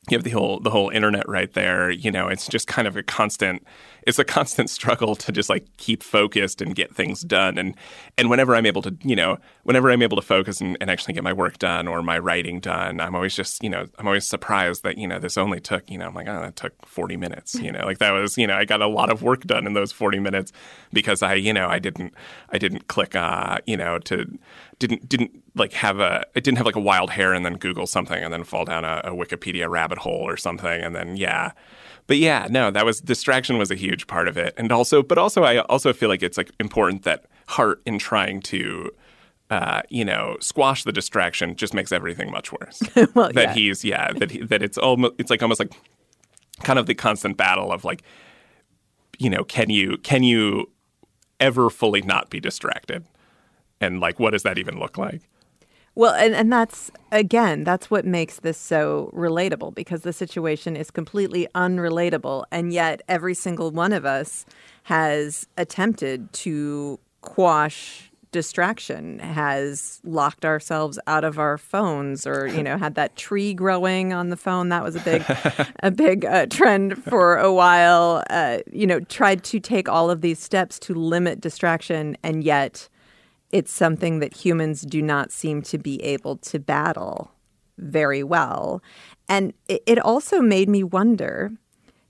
[0.09, 1.91] you have the whole the whole internet right there.
[1.91, 3.63] You know, it's just kind of a constant
[4.07, 7.59] it's a constant struggle to just like keep focused and get things done.
[7.59, 7.75] And
[8.17, 11.13] and whenever I'm able to, you know, whenever I'm able to focus and, and actually
[11.13, 14.25] get my work done or my writing done, I'm always just, you know, I'm always
[14.25, 17.15] surprised that, you know, this only took, you know, I'm like, oh, that took 40
[17.17, 17.53] minutes.
[17.53, 19.73] You know, like that was, you know, I got a lot of work done in
[19.73, 20.51] those 40 minutes
[20.91, 22.15] because I, you know, I didn't
[22.49, 24.39] I didn't click uh, you know, to
[24.79, 27.87] didn't didn't like have a it didn't have like a wild hair and then Google
[27.87, 31.51] something and then fall down a, a Wikipedia rabbit hole or something and then yeah
[32.07, 35.17] but yeah, no, that was distraction was a huge part of it, and also, but
[35.17, 38.91] also, I also feel like it's like important that Hart in trying to.
[39.49, 42.81] Uh, you know, squash the distraction just makes everything much worse.
[43.13, 43.53] well, that yeah.
[43.53, 45.73] he's yeah, that he, that it's almost it's like almost like
[46.63, 48.01] kind of the constant battle of like,
[49.19, 50.69] you know, can you can you
[51.41, 53.05] ever fully not be distracted,
[53.81, 55.21] and like what does that even look like?
[55.93, 60.89] Well, and, and that's, again, that's what makes this so relatable because the situation is
[60.89, 62.45] completely unrelatable.
[62.49, 64.45] And yet, every single one of us
[64.83, 72.77] has attempted to quash distraction, has locked ourselves out of our phones or, you know,
[72.77, 74.69] had that tree growing on the phone.
[74.69, 75.23] That was a big,
[75.83, 78.23] a big uh, trend for a while.
[78.29, 82.87] Uh, you know, tried to take all of these steps to limit distraction and yet
[83.51, 87.31] it's something that humans do not seem to be able to battle
[87.77, 88.81] very well.
[89.27, 91.51] And it, also made me wonder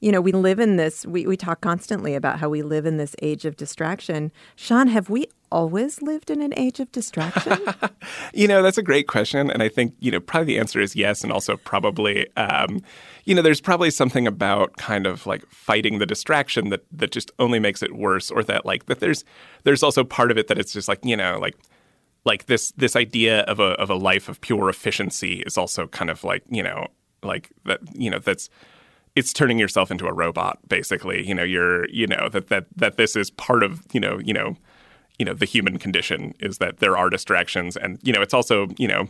[0.01, 2.97] you know, we live in this, we, we talk constantly about how we live in
[2.97, 4.31] this age of distraction.
[4.55, 7.59] Sean, have we always lived in an age of distraction?
[8.33, 9.51] you know, that's a great question.
[9.51, 11.23] And I think, you know, probably the answer is yes.
[11.23, 12.81] And also probably, um,
[13.25, 17.31] you know, there's probably something about kind of like fighting the distraction that, that just
[17.39, 19.23] only makes it worse or that like that there's,
[19.63, 21.55] there's also part of it that it's just like, you know, like,
[22.23, 26.09] like this, this idea of a, of a life of pure efficiency is also kind
[26.09, 26.87] of like, you know,
[27.23, 28.49] like that, you know, that's,
[29.15, 32.97] it's turning yourself into a robot basically you know you're you know that that that
[32.97, 34.55] this is part of you know you know
[35.21, 38.67] you know the human condition is that there are distractions and you know it's also
[38.79, 39.07] you know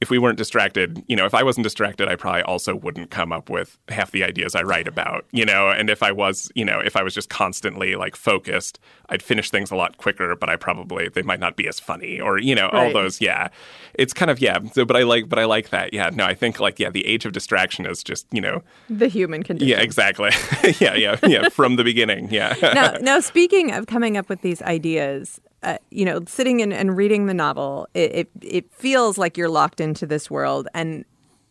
[0.00, 3.32] if we weren't distracted, you know, if I wasn't distracted, I probably also wouldn't come
[3.32, 6.64] up with half the ideas I write about, you know, and if I was, you
[6.64, 10.48] know, if I was just constantly like focused, I'd finish things a lot quicker, but
[10.48, 12.86] I probably they might not be as funny or, you know, right.
[12.86, 13.48] all those, yeah.
[13.94, 15.92] It's kind of yeah, so but I like but I like that.
[15.92, 19.08] Yeah, no, I think like yeah, the age of distraction is just, you know, the
[19.08, 19.68] human condition.
[19.68, 20.30] Yeah, exactly.
[20.78, 22.28] yeah, yeah, yeah, from the beginning.
[22.30, 22.54] Yeah.
[22.62, 26.96] now, now speaking of coming up with these ideas, uh, you know, sitting and, and
[26.96, 30.68] reading the novel, it, it, it feels like you're locked into this world.
[30.74, 31.04] And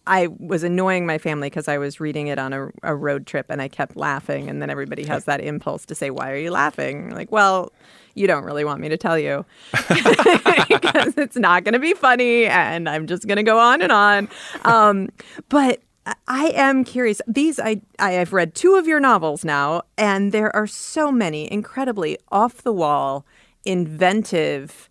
[0.05, 3.47] I was annoying my family because I was reading it on a, a, road trip
[3.49, 4.49] and I kept laughing.
[4.49, 7.09] And then everybody has that impulse to say, Why are you laughing?
[7.09, 7.73] Like, well,
[8.15, 9.45] you don't really want me to tell you
[9.89, 13.91] because it's not going to be funny and I'm just going to go on and
[13.91, 14.29] on.
[14.63, 15.09] Um,
[15.49, 15.81] but
[16.27, 17.21] I am curious.
[17.27, 21.51] These I I have read two of your novels now, and there are so many
[21.51, 23.25] incredibly off the wall
[23.67, 24.89] inventive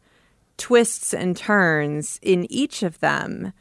[0.58, 3.52] twists and turns in each of them.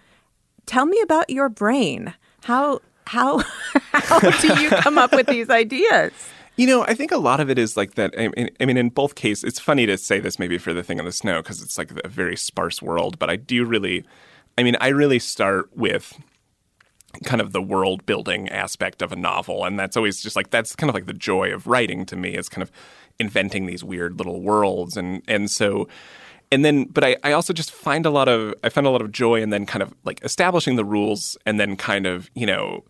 [0.65, 2.13] Tell me about your brain.
[2.43, 3.39] How how
[3.93, 6.11] how do you come up with these ideas?
[6.57, 8.13] You know, I think a lot of it is like that.
[8.17, 11.05] I mean, in both cases, it's funny to say this maybe for the thing on
[11.05, 13.19] the snow because it's like a very sparse world.
[13.19, 14.05] But I do really,
[14.57, 16.17] I mean, I really start with
[17.25, 20.75] kind of the world building aspect of a novel, and that's always just like that's
[20.75, 22.71] kind of like the joy of writing to me is kind of
[23.19, 25.87] inventing these weird little worlds and and so
[26.51, 29.01] and then but I, I also just find a lot of I find a lot
[29.01, 32.45] of joy in then kind of like establishing the rules and then kind of you
[32.45, 32.83] know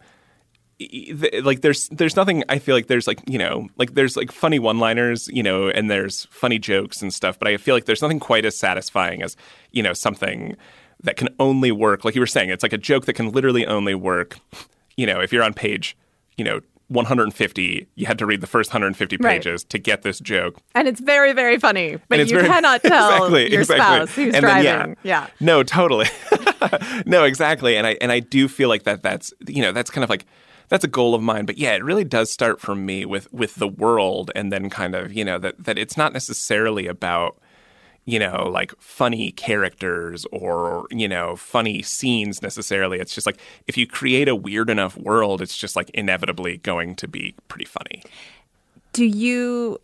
[1.41, 4.59] like there's there's nothing I feel like there's like you know like there's like funny
[4.59, 8.01] one liners you know and there's funny jokes and stuff but I feel like there's
[8.01, 9.37] nothing quite as satisfying as
[9.71, 10.57] you know something
[11.03, 13.65] that can only work like you were saying it's like a joke that can literally
[13.65, 14.37] only work
[14.97, 15.95] you know if you're on page
[16.35, 19.69] you know 150 you had to read the first 150 pages right.
[19.69, 23.51] to get this joke and it's very very funny but you very, cannot tell exactly,
[23.51, 23.83] your exactly.
[23.83, 25.21] spouse who's and driving then, yeah.
[25.21, 26.05] yeah no totally
[27.07, 30.03] no exactly and i and i do feel like that that's you know that's kind
[30.03, 30.25] of like
[30.69, 33.55] that's a goal of mine but yeah it really does start for me with with
[33.55, 37.39] the world and then kind of you know that that it's not necessarily about
[38.05, 42.99] you know, like funny characters or, you know, funny scenes necessarily.
[42.99, 46.95] It's just like if you create a weird enough world, it's just like inevitably going
[46.97, 48.03] to be pretty funny.
[48.93, 49.79] Do you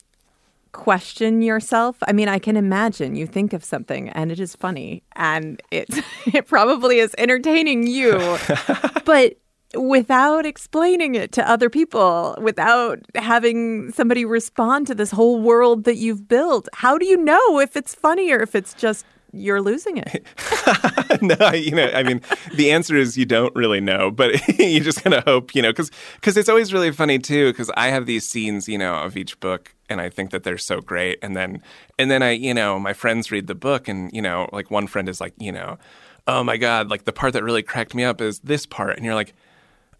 [0.71, 1.97] question yourself?
[2.07, 5.89] I mean, I can imagine you think of something and it is funny and it
[6.27, 8.37] it probably is entertaining you.
[9.05, 9.37] but
[9.75, 15.95] without explaining it to other people, without having somebody respond to this whole world that
[15.95, 16.67] you've built.
[16.73, 20.25] How do you know if it's funny or if it's just you're losing it?
[21.21, 22.21] no, you know, I mean,
[22.53, 25.71] the answer is you don't really know, but you just kind of hope, you know,
[25.71, 27.51] because because it's always really funny too.
[27.51, 30.57] Because I have these scenes, you know, of each book, and I think that they're
[30.57, 31.61] so great, and then
[31.97, 34.87] and then I, you know, my friends read the book, and you know, like one
[34.87, 35.77] friend is like, you know,
[36.27, 39.05] oh my god, like the part that really cracked me up is this part, and
[39.05, 39.33] you're like.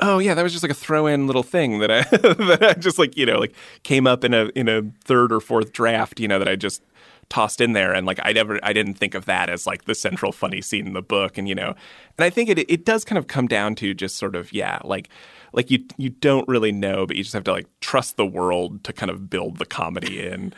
[0.02, 2.98] Oh yeah, that was just like a throw-in little thing that I that I just
[2.98, 6.28] like you know like came up in a in a third or fourth draft, you
[6.28, 6.82] know that I just
[7.30, 7.94] tossed in there.
[7.94, 10.88] And like I never I didn't think of that as like the central funny scene
[10.88, 11.38] in the book.
[11.38, 11.70] And you know
[12.18, 14.80] and I think it it does kind of come down to just sort of yeah
[14.84, 15.10] like
[15.54, 18.84] like you you don't really know but you just have to like trust the world
[18.84, 20.54] to kind of build the comedy in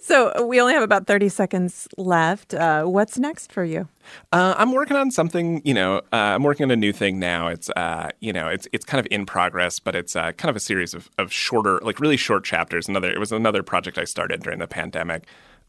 [0.00, 2.54] so we only have about 30 seconds left.
[2.54, 3.88] Uh, what's next for you?
[4.32, 7.48] Uh, I'm working on something, you know, uh, I'm working on a new thing now.
[7.48, 10.56] It's, uh, you know, it's it's kind of in progress, but it's uh, kind of
[10.56, 12.88] a series of, of shorter, like really short chapters.
[12.88, 15.24] Another, it was another project I started during the pandemic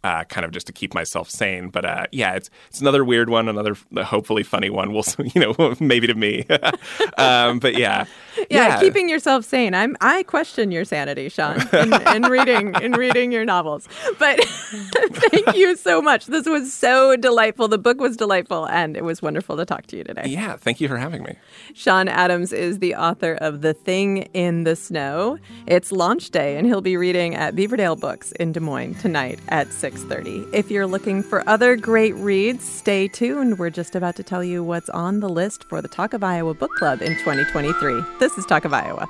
[0.08, 1.68] uh, kind of just to keep myself sane.
[1.68, 4.94] But uh, yeah, it's it's another weird one, another hopefully funny one.
[4.94, 5.04] We'll
[5.36, 6.46] you know maybe to me,
[7.18, 8.06] um, but yeah.
[8.38, 9.74] yeah, yeah, keeping yourself sane.
[9.74, 13.90] I'm I question your sanity, Sean, in, in reading in reading your novels.
[14.18, 16.28] But thank you so much.
[16.28, 17.68] This was so delightful.
[17.68, 20.24] The book was delightful, and it was wonderful to talk to you today.
[20.26, 21.36] Yeah, thank you for having me.
[21.74, 25.38] Sean Adams is the author of The Thing in the Snow.
[25.66, 29.74] It's launch day, and he'll be reading at Beaverdale Books in Des Moines tonight at
[29.74, 29.97] six.
[29.98, 30.48] 6:30.
[30.54, 33.58] If you're looking for other great reads, stay tuned.
[33.58, 36.54] We're just about to tell you what's on the list for the Talk of Iowa
[36.54, 38.04] Book Club in 2023.
[38.20, 39.10] This is Talk of Iowa.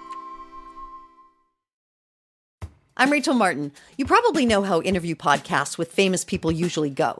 [2.95, 3.73] I'm Rachel Martin.
[3.97, 7.19] You probably know how interview podcasts with famous people usually go.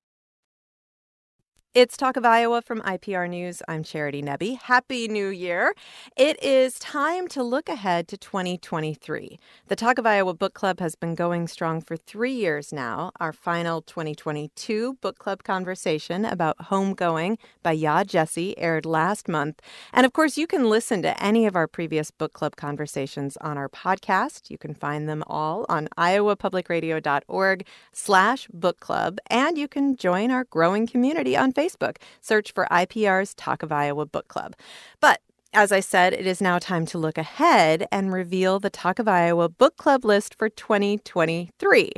[1.73, 3.61] It's Talk of Iowa from IPR News.
[3.65, 4.59] I'm Charity Nebbe.
[4.59, 5.73] Happy New Year.
[6.17, 9.39] It is time to look ahead to 2023.
[9.69, 13.13] The Talk of Iowa Book Club has been going strong for three years now.
[13.21, 19.61] Our final 2022 book club conversation about Homegoing by Yaa Gyasi aired last month.
[19.93, 23.57] And of course, you can listen to any of our previous book club conversations on
[23.57, 24.49] our podcast.
[24.49, 29.19] You can find them all on iowapublicradio.org slash book club.
[29.29, 31.97] And you can join our growing community on Facebook Facebook.
[32.21, 34.55] Search for IPR's Talk of Iowa Book Club.
[34.99, 35.21] But
[35.53, 39.07] as I said, it is now time to look ahead and reveal the Talk of
[39.09, 41.91] Iowa book club list for 2023.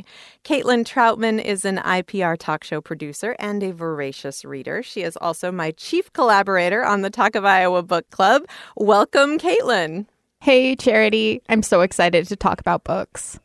[0.44, 4.82] Caitlin Troutman is an IPR talk show producer and a voracious reader.
[4.82, 8.42] She is also my chief collaborator on the Talk of Iowa book club.
[8.76, 10.08] Welcome, Caitlin.
[10.42, 11.44] Hey, Charity.
[11.48, 13.40] I'm so excited to talk about books.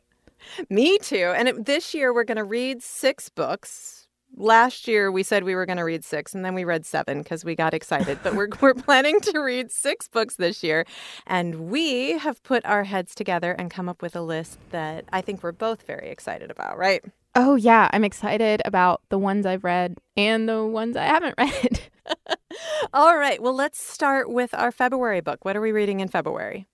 [0.71, 1.35] Me too.
[1.37, 3.98] And this year we're going to read six books
[4.37, 7.23] last year we said we were going to read six and then we read seven
[7.23, 10.85] because we got excited but we're, we're planning to read six books this year.
[11.27, 15.21] And we have put our heads together and come up with a list that i
[15.21, 17.05] think we're both very excited about right?
[17.35, 21.81] Oh yeah i'm excited about the ones i've read and the ones i haven't read.
[22.93, 25.45] All right well let's start with our february book.
[25.45, 26.67] What are we reading in february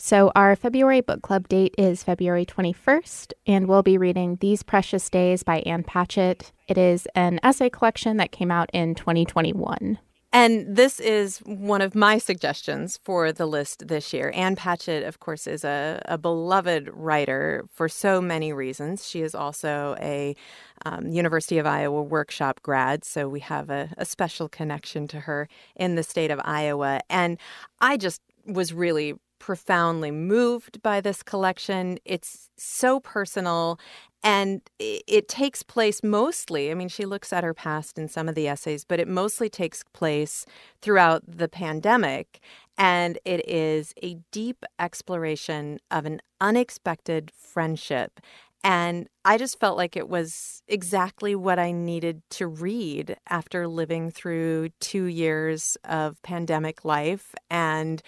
[0.00, 5.10] so, our February book club date is February 21st, and we'll be reading These Precious
[5.10, 6.52] Days by Ann Patchett.
[6.68, 9.98] It is an essay collection that came out in 2021.
[10.32, 14.30] And this is one of my suggestions for the list this year.
[14.36, 19.08] Ann Patchett, of course, is a, a beloved writer for so many reasons.
[19.08, 20.36] She is also a
[20.84, 25.48] um, University of Iowa workshop grad, so we have a, a special connection to her
[25.74, 27.00] in the state of Iowa.
[27.10, 27.36] And
[27.80, 31.98] I just was really profoundly moved by this collection.
[32.04, 33.78] It's so personal
[34.22, 38.34] and it takes place mostly, I mean, she looks at her past in some of
[38.34, 40.44] the essays, but it mostly takes place
[40.82, 42.40] throughout the pandemic.
[42.76, 48.20] And it is a deep exploration of an unexpected friendship.
[48.64, 54.10] And I just felt like it was exactly what I needed to read after living
[54.10, 58.02] through two years of pandemic life and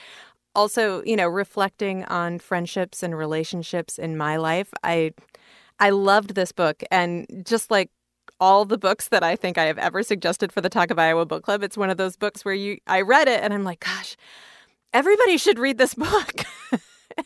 [0.55, 5.13] also, you know, reflecting on friendships and relationships in my life, I
[5.79, 7.91] I loved this book and just like
[8.39, 11.27] all the books that I think I have ever suggested for the Talk of Iowa
[11.27, 13.81] Book Club, it's one of those books where you I read it and I'm like,
[13.81, 14.17] gosh,
[14.93, 16.45] everybody should read this book.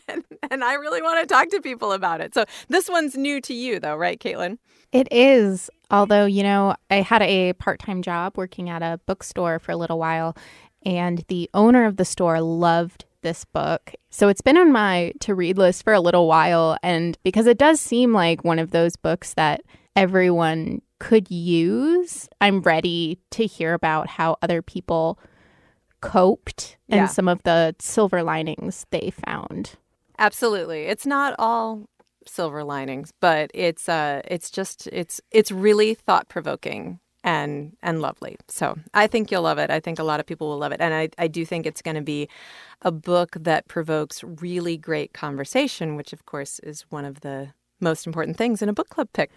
[0.07, 2.33] and, and I really want to talk to people about it.
[2.33, 4.57] So this one's new to you though, right, Caitlin?
[4.91, 5.69] It is.
[5.91, 9.77] Although, you know, I had a part time job working at a bookstore for a
[9.77, 10.35] little while,
[10.85, 13.93] and the owner of the store loved this book.
[14.09, 16.77] So it's been on my to read list for a little while.
[16.81, 19.61] And because it does seem like one of those books that
[19.97, 25.19] everyone could use, I'm ready to hear about how other people
[26.01, 27.07] coped and Yeah.
[27.07, 29.71] some of the silver linings they found.
[30.17, 30.83] Absolutely.
[30.83, 31.89] It's not all
[32.27, 38.37] silver linings, but it's uh it's just it's it's really thought-provoking and and lovely.
[38.47, 39.69] So, I think you'll love it.
[39.69, 40.79] I think a lot of people will love it.
[40.79, 42.29] And I I do think it's going to be
[42.83, 47.49] a book that provokes really great conversation, which of course is one of the
[47.81, 49.31] most important things in a book club pick.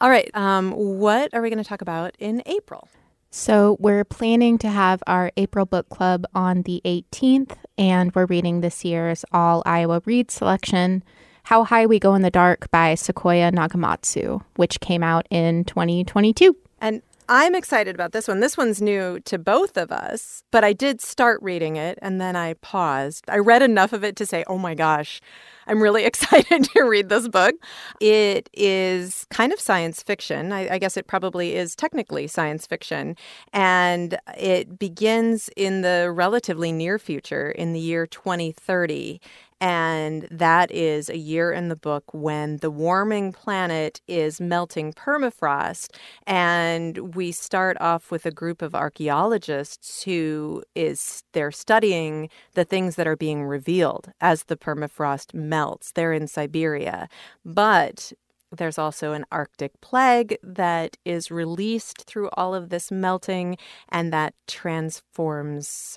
[0.00, 0.30] All right.
[0.34, 2.88] Um what are we going to talk about in April?
[3.30, 8.60] So we're planning to have our April book club on the 18th, and we're reading
[8.60, 11.02] this year's All Iowa Reads selection,
[11.42, 16.56] How High We Go in the Dark by Sequoia Nagamatsu, which came out in 2022.
[16.84, 18.40] And I'm excited about this one.
[18.40, 22.36] This one's new to both of us, but I did start reading it and then
[22.36, 23.24] I paused.
[23.26, 25.22] I read enough of it to say, oh my gosh,
[25.66, 27.54] I'm really excited to read this book.
[28.02, 30.52] It is kind of science fiction.
[30.52, 33.16] I, I guess it probably is technically science fiction.
[33.54, 39.22] And it begins in the relatively near future, in the year 2030.
[39.64, 45.96] And that is a year in the book when the warming planet is melting permafrost.
[46.26, 52.96] And we start off with a group of archaeologists who is they're studying the things
[52.96, 55.92] that are being revealed as the permafrost melts.
[55.92, 57.08] They're in Siberia.
[57.42, 58.12] But
[58.52, 63.56] there's also an Arctic plague that is released through all of this melting
[63.88, 65.96] and that transforms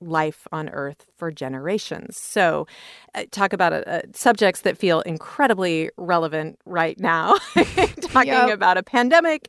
[0.00, 2.18] life on Earth for generations.
[2.18, 2.66] So,
[3.14, 7.36] uh, talk about uh, uh, subjects that feel incredibly relevant right now.
[8.00, 8.50] Talking Yep.
[8.50, 9.48] about a pandemic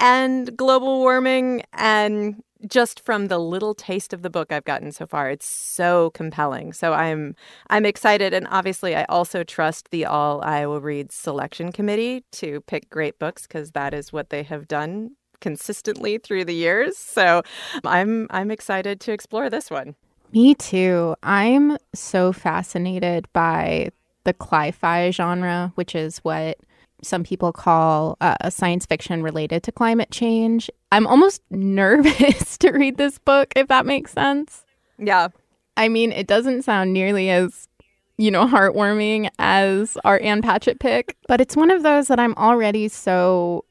[0.00, 5.06] and global warming and just from the little taste of the book I've gotten so
[5.06, 6.72] far, it's so compelling.
[6.72, 7.36] So I'm
[7.70, 12.90] I'm excited, and obviously I also trust the All Iowa Reads Selection Committee to pick
[12.90, 16.96] great books because that is what they have done consistently through the years.
[16.96, 17.42] So
[17.84, 19.94] I'm I'm excited to explore this one.
[20.32, 21.16] Me too.
[21.22, 23.90] I'm so fascinated by
[24.24, 26.58] the cli-fi genre, which is what
[27.02, 30.70] some people call uh, science fiction related to climate change.
[30.92, 34.64] I'm almost nervous to read this book, if that makes sense.
[34.98, 35.28] Yeah.
[35.76, 37.68] I mean, it doesn't sound nearly as,
[38.16, 42.34] you know, heartwarming as our Ann Patchett pick, but it's one of those that I'm
[42.34, 43.64] already so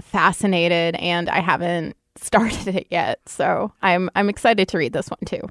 [0.00, 3.20] fascinated and I haven't started it yet.
[3.26, 5.42] So I'm I'm excited to read this one too.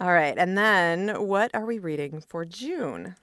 [0.00, 0.36] All right.
[0.36, 3.14] And then what are we reading for June?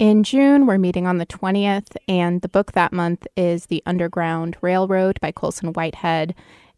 [0.00, 4.56] In June, we're meeting on the 20th, and the book that month is The Underground
[4.60, 6.34] Railroad by Colson Whitehead.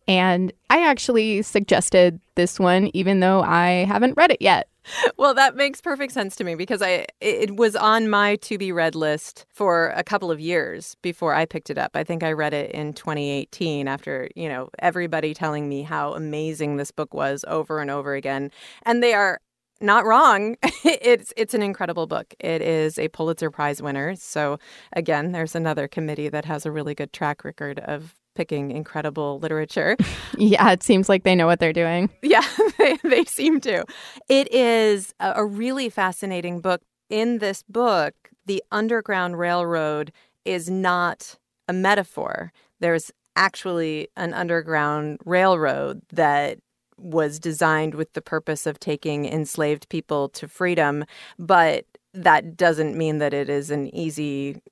[0.06, 4.68] And I actually suggested this one, even though I haven't read it yet.
[5.16, 8.72] Well, that makes perfect sense to me because I it was on my to be
[8.72, 11.92] read list for a couple of years before I picked it up.
[11.94, 16.76] I think I read it in 2018 after, you know, everybody telling me how amazing
[16.76, 18.50] this book was over and over again.
[18.84, 19.40] And they are
[19.80, 20.56] not wrong.
[20.84, 22.34] it's it's an incredible book.
[22.38, 24.14] It is a Pulitzer Prize winner.
[24.16, 24.58] So
[24.92, 29.96] again, there's another committee that has a really good track record of picking incredible literature.
[30.38, 32.10] Yeah, it seems like they know what they're doing.
[32.20, 32.44] Yeah,
[32.78, 33.86] they, they seem to.
[34.28, 36.82] It is a, a really fascinating book.
[37.08, 38.14] In this book,
[38.44, 40.12] the Underground Railroad
[40.44, 42.52] is not a metaphor.
[42.80, 46.58] There's actually an underground railroad that
[46.98, 51.04] was designed with the purpose of taking enslaved people to freedom,
[51.38, 51.84] but
[52.14, 54.62] that doesn't mean that it is an easy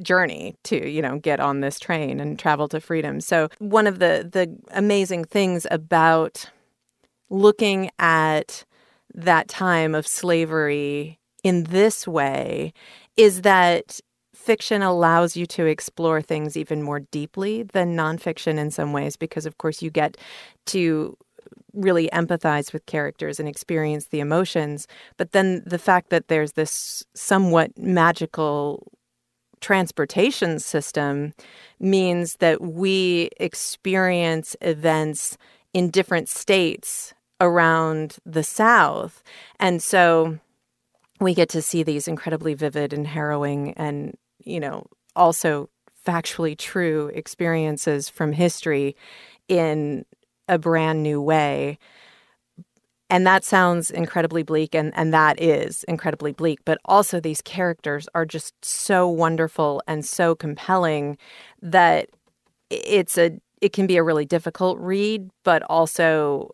[0.00, 3.20] journey to you know get on this train and travel to freedom.
[3.20, 6.50] So one of the the amazing things about
[7.30, 8.64] looking at
[9.14, 12.72] that time of slavery in this way
[13.16, 14.00] is that
[14.34, 19.46] fiction allows you to explore things even more deeply than nonfiction in some ways because
[19.46, 20.16] of course you get
[20.66, 21.16] to
[21.74, 24.86] really empathize with characters and experience the emotions.
[25.16, 28.92] But then the fact that there's this somewhat magical
[29.62, 31.32] transportation system
[31.80, 35.38] means that we experience events
[35.72, 39.22] in different states around the South.
[39.58, 40.38] And so
[41.20, 44.86] we get to see these incredibly vivid and harrowing and, you know,
[45.16, 45.70] also
[46.06, 48.96] factually true experiences from history
[49.48, 50.04] in
[50.48, 51.78] a brand new way.
[53.12, 56.60] And that sounds incredibly bleak, and, and that is incredibly bleak.
[56.64, 61.18] But also, these characters are just so wonderful and so compelling
[61.60, 62.08] that
[62.70, 66.52] it's a it can be a really difficult read, but also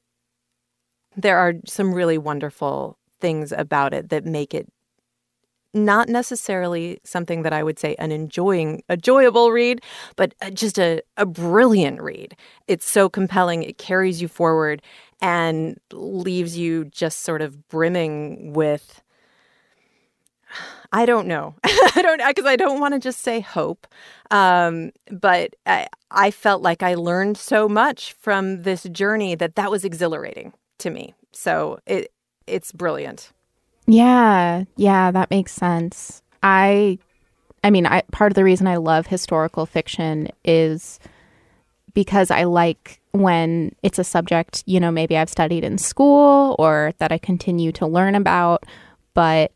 [1.16, 4.66] there are some really wonderful things about it that make it
[5.74, 9.82] not necessarily something that I would say an enjoying, a enjoyable read,
[10.16, 12.36] but uh, just a, a brilliant read.
[12.66, 14.82] It's so compelling, it carries you forward
[15.20, 19.02] and leaves you just sort of brimming with.
[20.92, 21.54] I don't know.
[21.64, 23.86] I don't because I don't want to just say hope,
[24.30, 29.70] um, but I, I felt like I learned so much from this journey that that
[29.70, 31.14] was exhilarating to me.
[31.32, 32.12] So it
[32.46, 33.32] it's brilliant.
[33.86, 36.22] Yeah, yeah, that makes sense.
[36.42, 36.98] I
[37.64, 40.98] I mean, I part of the reason I love historical fiction is
[41.94, 46.92] because I like when it's a subject, you know, maybe I've studied in school or
[46.98, 48.64] that I continue to learn about,
[49.14, 49.52] but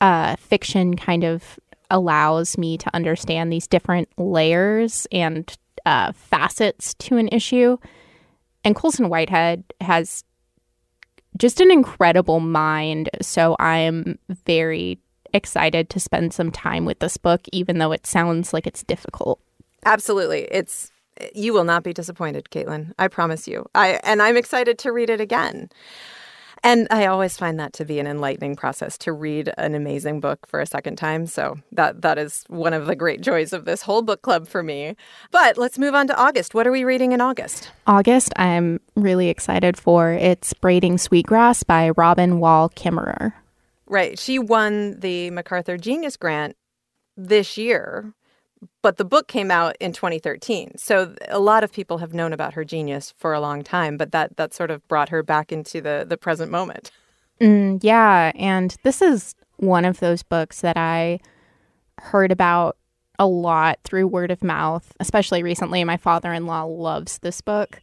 [0.00, 1.58] uh, fiction kind of
[1.90, 7.76] allows me to understand these different layers and uh, facets to an issue.
[8.64, 10.24] And Colson Whitehead has
[11.36, 13.10] just an incredible mind.
[13.22, 14.98] So I'm very
[15.32, 19.40] excited to spend some time with this book, even though it sounds like it's difficult.
[19.84, 20.42] Absolutely.
[20.50, 20.90] It's
[21.34, 22.92] you will not be disappointed, Caitlin.
[22.98, 23.66] I promise you.
[23.74, 25.70] I and I'm excited to read it again.
[26.62, 30.46] And I always find that to be an enlightening process to read an amazing book
[30.46, 31.26] for a second time.
[31.26, 34.62] So that that is one of the great joys of this whole book club for
[34.62, 34.94] me.
[35.30, 36.54] But let's move on to August.
[36.54, 37.70] What are we reading in August?
[37.86, 40.12] August, I'm really excited for.
[40.12, 43.32] It's Braiding Sweetgrass by Robin Wall Kimmerer.
[43.86, 44.18] Right.
[44.18, 46.56] She won the MacArthur Genius Grant
[47.16, 48.14] this year
[48.82, 52.54] but the book came out in 2013 so a lot of people have known about
[52.54, 55.80] her genius for a long time but that that sort of brought her back into
[55.80, 56.90] the the present moment.
[57.40, 61.18] Mm, yeah and this is one of those books that i
[61.98, 62.76] heard about
[63.18, 65.84] a lot through word of mouth especially recently.
[65.84, 67.80] My father-in-law loves this book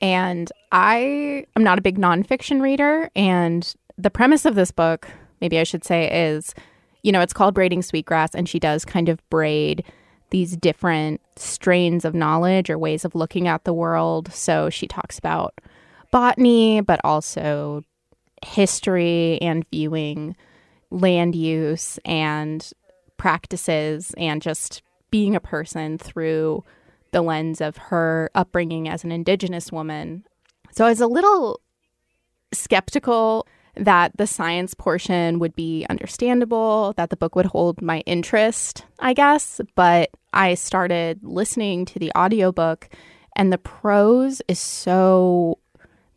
[0.00, 5.08] and i am not a big nonfiction reader and the premise of this book
[5.40, 6.54] maybe i should say is
[7.02, 9.84] you know it's called braiding sweetgrass and she does kind of braid
[10.30, 14.32] these different strains of knowledge or ways of looking at the world.
[14.32, 15.54] So she talks about
[16.10, 17.82] botany, but also
[18.44, 20.36] history and viewing
[20.90, 22.68] land use and
[23.16, 26.64] practices and just being a person through
[27.12, 30.24] the lens of her upbringing as an indigenous woman.
[30.72, 31.60] So I was a little
[32.52, 33.46] skeptical
[33.76, 39.12] that the science portion would be understandable, that the book would hold my interest, I
[39.12, 39.60] guess.
[39.74, 42.88] But I started listening to the audiobook,
[43.36, 45.58] and the prose is so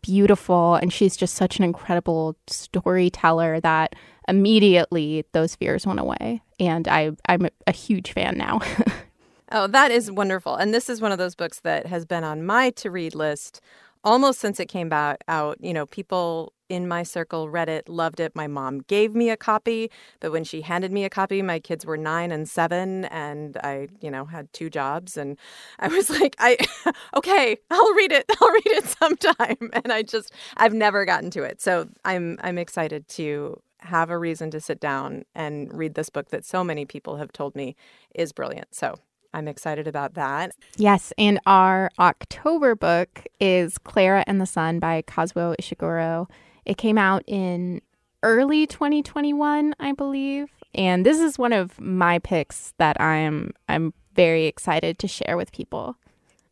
[0.02, 0.76] beautiful.
[0.76, 3.96] And she's just such an incredible storyteller that
[4.28, 6.42] immediately those fears went away.
[6.60, 8.62] And I, I'm a huge fan now.
[9.52, 10.56] oh, that is wonderful.
[10.56, 13.62] And this is one of those books that has been on my to read list
[14.04, 18.20] almost since it came out, out, you know, people in my circle read it, loved
[18.20, 18.36] it.
[18.36, 21.86] My mom gave me a copy, but when she handed me a copy, my kids
[21.86, 25.38] were nine and seven, and I, you know, had two jobs, and
[25.80, 26.58] I was like, I,
[27.16, 31.44] okay, I'll read it, I'll read it sometime, and I just, I've never gotten to
[31.44, 36.10] it, so I'm, I'm excited to have a reason to sit down and read this
[36.10, 37.76] book that so many people have told me
[38.16, 38.74] is brilliant.
[38.74, 38.96] So
[39.34, 40.52] I'm excited about that.
[40.78, 46.30] Yes, and our October book is Clara and the Sun by Kazuo Ishiguro.
[46.66, 47.82] It came out in
[48.22, 54.46] early 2021, I believe, and this is one of my picks that I'm I'm very
[54.46, 55.98] excited to share with people.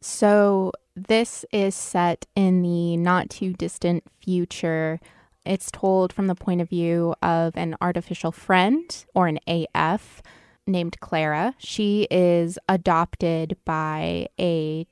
[0.01, 4.99] So, this is set in the not too distant future.
[5.45, 10.21] It's told from the point of view of an artificial friend or an AF
[10.67, 11.55] named Clara.
[11.57, 14.85] She is adopted by a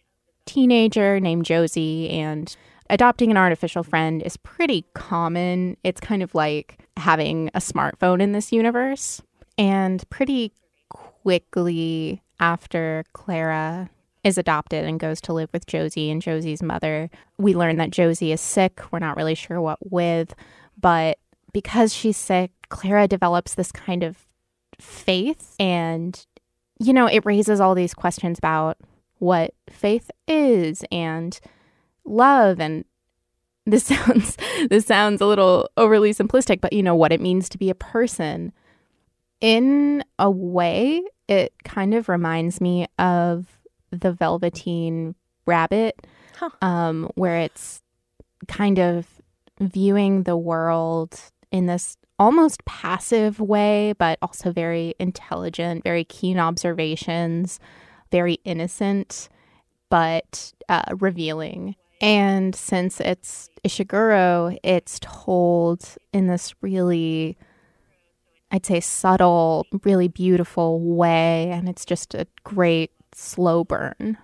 [0.45, 2.55] teenager named Josie, and
[2.89, 5.77] adopting an artificial friend is pretty common.
[5.83, 9.21] It's kind of like having a smartphone in this universe.
[9.57, 10.53] And pretty
[10.89, 13.89] quickly after Clara
[14.23, 18.31] is adopted and goes to live with Josie and Josie's mother, we learn that Josie
[18.31, 18.81] is sick.
[18.91, 20.33] We're not really sure what with,
[20.79, 21.17] but
[21.53, 24.25] because she's sick, Clara develops this kind of
[24.79, 25.55] faith.
[25.59, 26.25] And,
[26.79, 28.77] you know, it raises all these questions about
[29.19, 31.39] what faith is and
[32.09, 32.85] love and
[33.65, 34.37] this sounds
[34.69, 37.75] this sounds a little overly simplistic but you know what it means to be a
[37.75, 38.51] person
[39.41, 43.45] in a way it kind of reminds me of
[43.91, 46.05] the velveteen rabbit
[46.35, 46.49] huh.
[46.61, 47.81] um, where it's
[48.47, 49.07] kind of
[49.59, 51.19] viewing the world
[51.51, 57.59] in this almost passive way, but also very intelligent, very keen observations,
[58.11, 59.29] very innocent,
[59.89, 65.83] but uh, revealing And since it's Ishiguro, it's told
[66.13, 67.37] in this really,
[68.51, 71.49] I'd say, subtle, really beautiful way.
[71.51, 74.17] And it's just a great slow burn.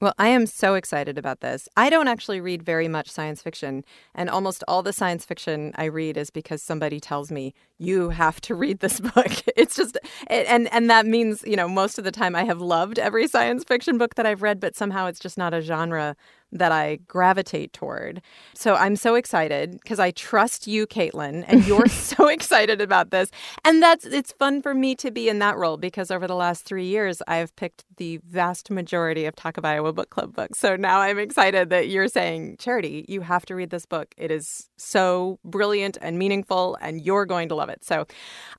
[0.00, 1.66] Well, I am so excited about this.
[1.78, 3.84] I don't actually read very much science fiction,
[4.14, 7.54] and almost all the science fiction I read is because somebody tells me
[7.84, 9.32] you have to read this book.
[9.56, 12.98] It's just and and that means, you know, most of the time I have loved
[12.98, 16.16] every science fiction book that I've read, but somehow it's just not a genre
[16.54, 18.22] that I gravitate toward.
[18.54, 23.30] So I'm so excited because I trust you, Caitlin, and you're so excited about this.
[23.64, 26.64] And that's it's fun for me to be in that role because over the last
[26.64, 30.58] three years I've picked the vast majority of Talk of Iowa Book Club books.
[30.58, 34.14] So now I'm excited that you're saying, Charity, you have to read this book.
[34.16, 37.73] It is so brilliant and meaningful, and you're going to love it.
[37.82, 38.06] So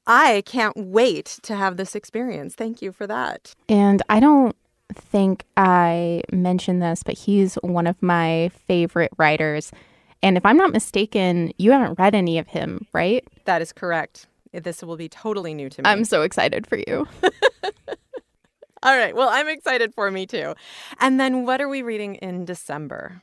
[0.08, 2.56] I can't wait to have this experience.
[2.56, 3.54] Thank you for that.
[3.70, 4.56] And I don't
[4.94, 9.72] think I mentioned this, but he's one of my favorite writers.
[10.22, 13.24] And if I'm not mistaken, you haven't read any of him, right?
[13.46, 14.28] That is correct.
[14.52, 15.90] This will be totally new to me.
[15.90, 17.08] I'm so excited for you.
[18.84, 19.16] All right.
[19.16, 20.54] Well, I'm excited for me too.
[21.00, 23.22] And then what are we reading in December?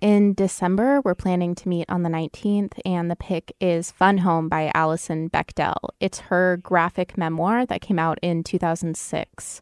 [0.00, 4.48] In December, we're planning to meet on the 19th, and the pick is Fun Home
[4.48, 5.76] by Alison Bechdel.
[6.00, 9.60] It's her graphic memoir that came out in 2006.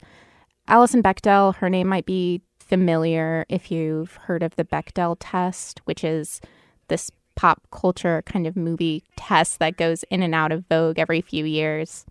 [0.66, 6.03] Alison Bechdel, her name might be familiar if you've heard of the Bechdel test, which
[6.03, 6.41] is
[6.89, 11.20] this pop culture kind of movie test that goes in and out of vogue every
[11.20, 12.07] few years.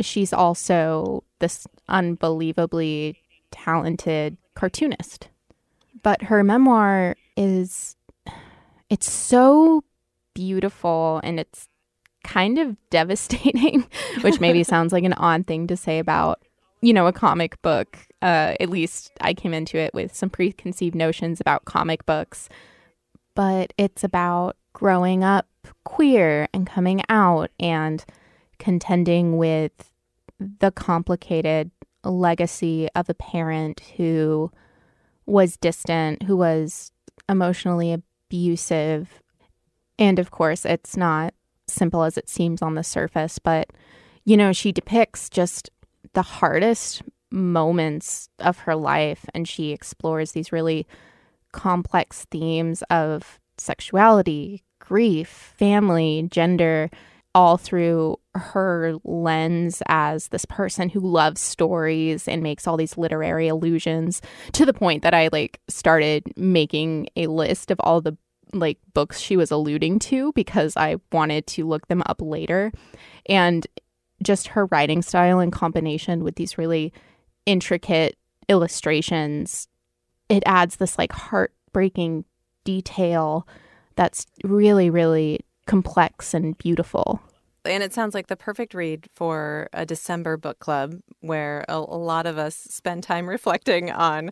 [0.00, 3.16] She's also this unbelievably
[3.50, 5.28] talented cartoonist.
[6.04, 7.96] But her memoir is
[8.88, 9.82] it's so
[10.34, 11.66] beautiful and it's
[12.22, 13.88] kind of devastating,
[14.20, 16.40] which maybe sounds like an odd thing to say about
[16.84, 17.96] you know, a comic book.
[18.20, 22.50] Uh, at least I came into it with some preconceived notions about comic books,
[23.34, 25.46] but it's about growing up
[25.84, 28.04] queer and coming out and
[28.58, 29.90] contending with
[30.38, 31.70] the complicated
[32.04, 34.50] legacy of a parent who
[35.26, 36.92] was distant, who was
[37.28, 39.22] emotionally abusive.
[39.98, 41.34] And of course, it's not
[41.66, 43.70] simple as it seems on the surface, but
[44.24, 45.70] you know, she depicts just
[46.14, 50.86] the hardest moments of her life and she explores these really
[51.52, 56.90] complex themes of sexuality, grief, family, gender,
[57.34, 63.48] all through her lens as this person who loves stories and makes all these literary
[63.48, 64.20] allusions
[64.52, 68.16] to the point that I like started making a list of all the
[68.52, 72.72] like books she was alluding to because I wanted to look them up later.
[73.26, 73.66] And
[74.22, 76.92] just her writing style in combination with these really
[77.46, 78.16] intricate
[78.48, 79.68] illustrations,
[80.28, 82.24] it adds this like heartbreaking
[82.64, 83.46] detail
[83.96, 87.20] that's really, really complex and beautiful.
[87.64, 91.76] And it sounds like the perfect read for a December book club where a, a
[91.76, 94.30] lot of us spend time reflecting on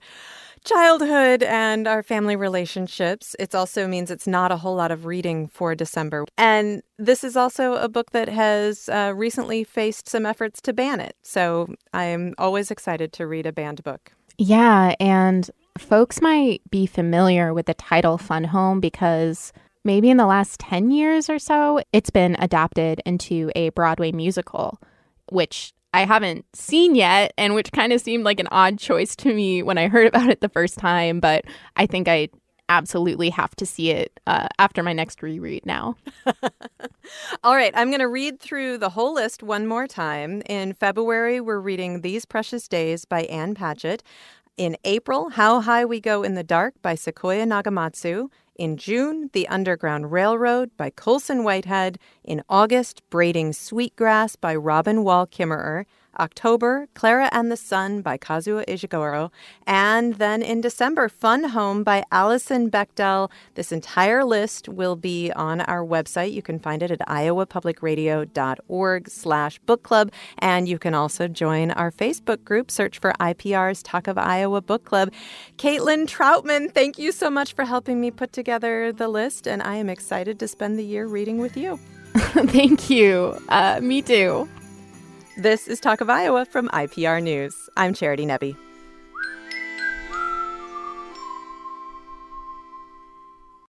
[0.65, 3.35] childhood and our family relationships.
[3.39, 6.25] It also means it's not a whole lot of reading for December.
[6.39, 11.01] And this is also a book that has uh, recently faced some efforts to ban
[11.01, 11.17] it.
[11.23, 14.13] So I'm always excited to read a banned book.
[14.39, 14.95] Yeah.
[15.01, 19.53] And folks might be familiar with the title Fun Home because
[19.85, 24.81] maybe in the last 10 years or so, it's been adapted into a Broadway musical,
[25.31, 29.35] which I haven't seen yet, and which kind of seemed like an odd choice to
[29.35, 31.21] me when I heard about it the first time.
[31.21, 31.45] But
[31.77, 32.29] I think I
[32.69, 35.97] absolutely have to see it uh, after my next reread now.
[37.45, 40.43] All right, I'm going to read through the whole list one more time.
[40.47, 44.03] In February, we're reading These Precious Days by Ann Patchett.
[44.57, 48.31] In April, How High We Go in the Dark by Sequoia Nagamatsu.
[48.63, 51.99] In June, The Underground Railroad by Colson Whitehead.
[52.23, 55.85] In August, Braiding Sweetgrass by Robin Wall Kimmerer.
[56.19, 59.31] October, Clara and the Sun by Kazuo Ishiguro.
[59.67, 63.31] And then in December, Fun Home by Alison Bechdel.
[63.55, 66.33] This entire list will be on our website.
[66.33, 70.13] You can find it at iowapublicradio.org slash book club.
[70.39, 72.71] And you can also join our Facebook group.
[72.71, 75.13] Search for IPR's Talk of Iowa Book Club.
[75.57, 79.47] Caitlin Troutman, thank you so much for helping me put together the list.
[79.47, 81.79] And I am excited to spend the year reading with you.
[82.15, 83.41] Thank you.
[83.49, 84.47] Uh, me too.
[85.39, 87.71] This is Talk of Iowa from IPR News.
[87.75, 88.55] I'm Charity Nebbe.